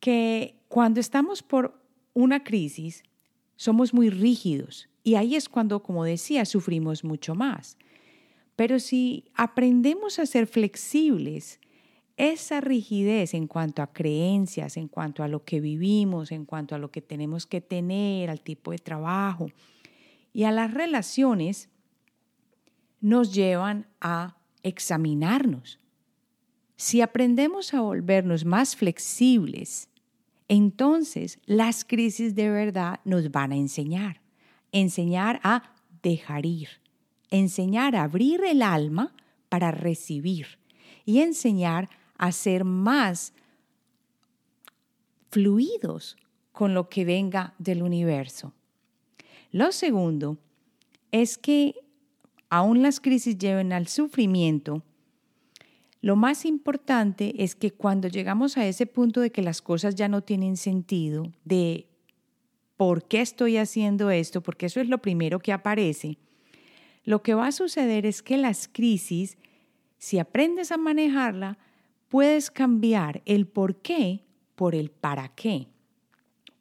que 0.00 0.55
cuando 0.68 1.00
estamos 1.00 1.42
por 1.42 1.80
una 2.14 2.44
crisis, 2.44 3.02
somos 3.56 3.94
muy 3.94 4.10
rígidos 4.10 4.88
y 5.02 5.14
ahí 5.14 5.36
es 5.36 5.48
cuando, 5.48 5.82
como 5.82 6.04
decía, 6.04 6.44
sufrimos 6.44 7.04
mucho 7.04 7.34
más. 7.34 7.76
Pero 8.56 8.78
si 8.78 9.30
aprendemos 9.34 10.18
a 10.18 10.26
ser 10.26 10.46
flexibles, 10.46 11.60
esa 12.16 12.60
rigidez 12.60 13.34
en 13.34 13.46
cuanto 13.46 13.82
a 13.82 13.92
creencias, 13.92 14.76
en 14.76 14.88
cuanto 14.88 15.22
a 15.22 15.28
lo 15.28 15.44
que 15.44 15.60
vivimos, 15.60 16.32
en 16.32 16.46
cuanto 16.46 16.74
a 16.74 16.78
lo 16.78 16.90
que 16.90 17.02
tenemos 17.02 17.46
que 17.46 17.60
tener, 17.60 18.30
al 18.30 18.40
tipo 18.40 18.70
de 18.70 18.78
trabajo 18.78 19.50
y 20.32 20.44
a 20.44 20.52
las 20.52 20.72
relaciones, 20.72 21.68
nos 23.00 23.34
llevan 23.34 23.86
a 24.00 24.38
examinarnos. 24.62 25.78
Si 26.76 27.00
aprendemos 27.00 27.74
a 27.74 27.80
volvernos 27.80 28.44
más 28.44 28.76
flexibles, 28.76 29.88
entonces 30.48 31.38
las 31.46 31.84
crisis 31.84 32.34
de 32.34 32.50
verdad 32.50 33.00
nos 33.04 33.30
van 33.30 33.52
a 33.52 33.56
enseñar. 33.56 34.20
Enseñar 34.72 35.40
a 35.42 35.74
dejar 36.02 36.46
ir, 36.46 36.68
enseñar 37.30 37.96
a 37.96 38.02
abrir 38.02 38.44
el 38.44 38.62
alma 38.62 39.14
para 39.48 39.70
recibir 39.70 40.58
y 41.04 41.20
enseñar 41.20 41.88
a 42.18 42.32
ser 42.32 42.64
más 42.64 43.32
fluidos 45.30 46.16
con 46.52 46.74
lo 46.74 46.88
que 46.88 47.04
venga 47.04 47.54
del 47.58 47.82
universo. 47.82 48.52
Lo 49.52 49.72
segundo 49.72 50.38
es 51.12 51.38
que 51.38 51.74
aún 52.48 52.82
las 52.82 53.00
crisis 53.00 53.38
lleven 53.38 53.72
al 53.72 53.88
sufrimiento, 53.88 54.82
lo 56.06 56.14
más 56.14 56.44
importante 56.44 57.34
es 57.42 57.56
que 57.56 57.72
cuando 57.72 58.06
llegamos 58.06 58.56
a 58.56 58.64
ese 58.64 58.86
punto 58.86 59.20
de 59.20 59.32
que 59.32 59.42
las 59.42 59.60
cosas 59.60 59.96
ya 59.96 60.06
no 60.06 60.20
tienen 60.20 60.56
sentido, 60.56 61.32
de 61.44 61.88
por 62.76 63.08
qué 63.08 63.20
estoy 63.20 63.56
haciendo 63.56 64.12
esto, 64.12 64.40
porque 64.40 64.66
eso 64.66 64.80
es 64.80 64.88
lo 64.88 64.98
primero 64.98 65.40
que 65.40 65.52
aparece, 65.52 66.18
lo 67.02 67.24
que 67.24 67.34
va 67.34 67.48
a 67.48 67.52
suceder 67.52 68.06
es 68.06 68.22
que 68.22 68.36
las 68.36 68.68
crisis, 68.72 69.36
si 69.98 70.20
aprendes 70.20 70.70
a 70.70 70.76
manejarla, 70.76 71.58
puedes 72.08 72.52
cambiar 72.52 73.20
el 73.24 73.48
por 73.48 73.82
qué 73.82 74.22
por 74.54 74.76
el 74.76 74.92
para 74.92 75.30
qué. 75.30 75.66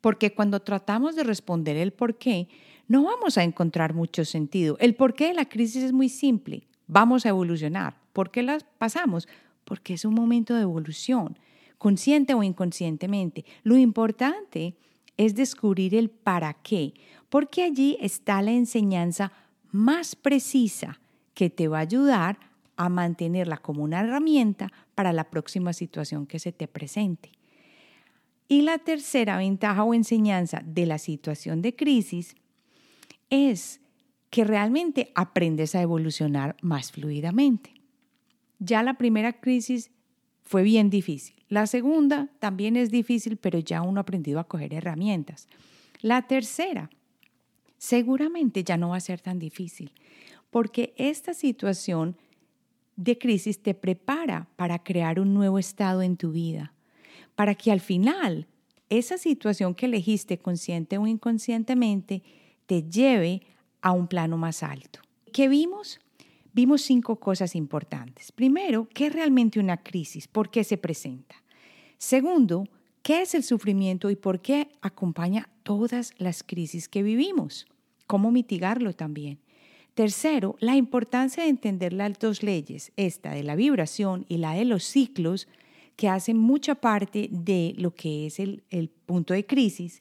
Porque 0.02 0.34
cuando 0.34 0.60
tratamos 0.64 1.16
de 1.16 1.24
responder 1.24 1.78
el 1.78 1.94
por 1.94 2.18
qué, 2.18 2.48
no 2.88 3.04
vamos 3.04 3.38
a 3.38 3.44
encontrar 3.44 3.94
mucho 3.94 4.26
sentido. 4.26 4.76
El 4.80 4.96
porqué 4.96 5.28
de 5.28 5.36
la 5.36 5.46
crisis 5.46 5.84
es 5.84 5.94
muy 5.94 6.10
simple. 6.10 6.68
Vamos 6.88 7.28
a 7.28 7.30
evolucionar. 7.30 8.05
¿Por 8.16 8.32
qué 8.32 8.44
las 8.44 8.64
pasamos? 8.64 9.28
Porque 9.66 9.94
es 9.94 10.06
un 10.06 10.14
momento 10.14 10.56
de 10.56 10.62
evolución, 10.62 11.38
consciente 11.78 12.34
o 12.34 12.44
inconscientemente. 12.44 13.44
Lo 13.64 13.76
importante 13.76 14.78
es 15.18 15.36
descubrir 15.36 15.94
el 15.94 16.10
para 16.10 16.54
qué, 16.54 16.94
porque 17.28 17.64
allí 17.64 17.98
está 18.00 18.42
la 18.42 18.54
enseñanza 18.54 19.34
más 19.74 20.16
precisa 20.16 21.02
que 21.34 21.50
te 21.50 21.68
va 21.68 21.80
a 21.80 21.82
ayudar 21.82 22.40
a 22.78 22.88
mantenerla 22.88 23.58
como 23.58 23.84
una 23.84 24.00
herramienta 24.00 24.72
para 24.96 25.12
la 25.12 25.26
próxima 25.26 25.74
situación 25.74 26.26
que 26.26 26.40
se 26.40 26.54
te 26.54 26.70
presente. 26.70 27.34
Y 28.48 28.62
la 28.62 28.78
tercera 28.78 29.36
ventaja 29.38 29.84
o 29.84 29.94
enseñanza 29.94 30.62
de 30.66 30.86
la 30.86 31.00
situación 31.00 31.62
de 31.62 31.76
crisis 31.76 32.34
es 33.30 33.82
que 34.30 34.46
realmente 34.46 35.12
aprendes 35.16 35.76
a 35.76 35.82
evolucionar 35.82 36.56
más 36.62 36.94
fluidamente. 36.94 37.75
Ya 38.60 38.84
la 38.84 38.96
primera 38.96 39.34
crisis 39.34 39.92
fue 40.44 40.64
bien 40.64 40.90
difícil. 40.90 41.36
La 41.50 41.68
segunda 41.68 42.30
también 42.40 42.76
es 42.76 42.90
difícil, 42.90 43.38
pero 43.38 43.60
ya 43.60 43.82
uno 43.82 44.00
ha 44.00 44.02
aprendido 44.02 44.40
a 44.40 44.48
coger 44.48 44.74
herramientas. 44.74 45.48
La 46.02 46.24
tercera 46.24 46.90
seguramente 47.78 48.64
ya 48.64 48.78
no 48.78 48.90
va 48.90 48.98
a 48.98 49.02
ser 49.02 49.22
tan 49.22 49.40
difícil, 49.40 49.92
porque 50.50 50.94
esta 50.98 51.34
situación 51.34 52.18
de 52.96 53.18
crisis 53.18 53.62
te 53.62 53.74
prepara 53.74 54.48
para 54.56 54.84
crear 54.84 55.20
un 55.20 55.34
nuevo 55.34 55.60
estado 55.60 56.02
en 56.02 56.18
tu 56.18 56.32
vida, 56.32 56.74
para 57.36 57.56
que 57.56 57.72
al 57.72 57.82
final 57.82 58.48
esa 58.90 59.18
situación 59.18 59.76
que 59.76 59.88
elegiste 59.88 60.38
consciente 60.38 60.98
o 60.98 61.08
inconscientemente 61.08 62.24
te 62.66 62.84
lleve 62.84 63.42
a 63.82 63.92
un 63.92 64.08
plano 64.08 64.38
más 64.38 64.64
alto. 64.64 65.00
¿Qué 65.32 65.48
vimos? 65.48 66.00
Vimos 66.56 66.84
cinco 66.84 67.18
cosas 67.18 67.54
importantes. 67.54 68.32
Primero, 68.32 68.88
¿qué 68.94 69.08
es 69.08 69.14
realmente 69.14 69.60
una 69.60 69.76
crisis? 69.76 70.26
¿Por 70.30 70.50
qué 70.50 70.64
se 70.64 70.78
presenta? 70.78 71.36
Segundo, 71.98 72.64
¿qué 73.04 73.24
es 73.24 73.36
el 73.36 73.44
sufrimiento 73.44 74.10
y 74.10 74.16
por 74.16 74.40
qué 74.40 74.70
acompaña 74.82 75.50
todas 75.64 76.14
las 76.18 76.44
crisis 76.44 76.88
que 76.88 77.04
vivimos? 77.04 77.68
¿Cómo 78.08 78.32
mitigarlo 78.32 78.94
también? 78.94 79.40
Tercero, 79.96 80.56
la 80.62 80.78
importancia 80.78 81.44
de 81.44 81.50
entender 81.50 81.92
las 81.92 82.18
dos 82.20 82.42
leyes, 82.42 82.94
esta 82.96 83.32
de 83.32 83.44
la 83.44 83.58
vibración 83.58 84.26
y 84.30 84.38
la 84.38 84.54
de 84.54 84.64
los 84.64 84.86
ciclos, 84.86 85.50
que 85.98 86.08
hacen 86.08 86.38
mucha 86.38 86.76
parte 86.76 87.28
de 87.32 87.74
lo 87.78 87.94
que 87.94 88.28
es 88.28 88.40
el, 88.40 88.64
el 88.70 88.88
punto 88.88 89.34
de 89.34 89.46
crisis. 89.46 90.00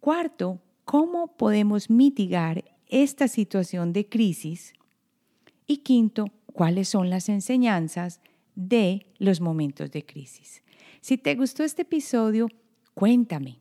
Cuarto, 0.00 0.58
cómo 0.86 1.36
podemos 1.36 1.90
mitigar 1.90 2.64
esta 2.86 3.28
situación 3.28 3.92
de 3.92 4.08
crisis. 4.08 4.72
Y 5.70 5.76
quinto, 5.76 6.24
cuáles 6.52 6.88
son 6.88 7.10
las 7.10 7.28
enseñanzas 7.28 8.20
de 8.56 9.06
los 9.18 9.40
momentos 9.40 9.92
de 9.92 10.04
crisis. 10.04 10.64
Si 11.00 11.16
te 11.16 11.36
gustó 11.36 11.62
este 11.62 11.82
episodio, 11.82 12.48
cuéntame. 12.92 13.60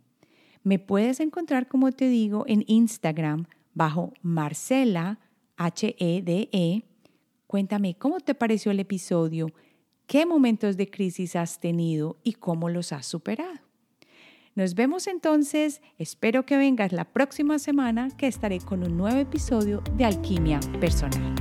Me 0.64 0.80
puedes 0.80 1.20
encontrar, 1.20 1.68
como 1.68 1.92
te 1.92 2.10
digo, 2.10 2.46
en 2.48 2.64
Instagram 2.66 3.46
bajo 3.76 4.16
Marcela 4.24 5.20
HEDE. 5.56 6.50
E. 6.52 6.82
Cuéntame 7.46 7.94
cómo 7.94 8.22
te 8.22 8.34
pareció 8.34 8.72
el 8.72 8.80
episodio, 8.80 9.52
qué 10.08 10.26
momentos 10.26 10.78
de 10.78 10.90
crisis 10.90 11.36
has 11.36 11.60
tenido 11.60 12.18
y 12.24 12.34
cómo 12.34 12.70
los 12.70 12.92
has 12.92 13.06
superado. 13.06 13.60
Nos 14.56 14.74
vemos 14.74 15.06
entonces, 15.06 15.80
espero 16.00 16.44
que 16.44 16.58
vengas 16.58 16.92
la 16.92 17.06
próxima 17.06 17.60
semana 17.60 18.10
que 18.18 18.26
estaré 18.26 18.58
con 18.58 18.84
un 18.84 18.98
nuevo 18.98 19.20
episodio 19.20 19.84
de 19.96 20.06
Alquimia 20.06 20.60
Personal. 20.82 21.36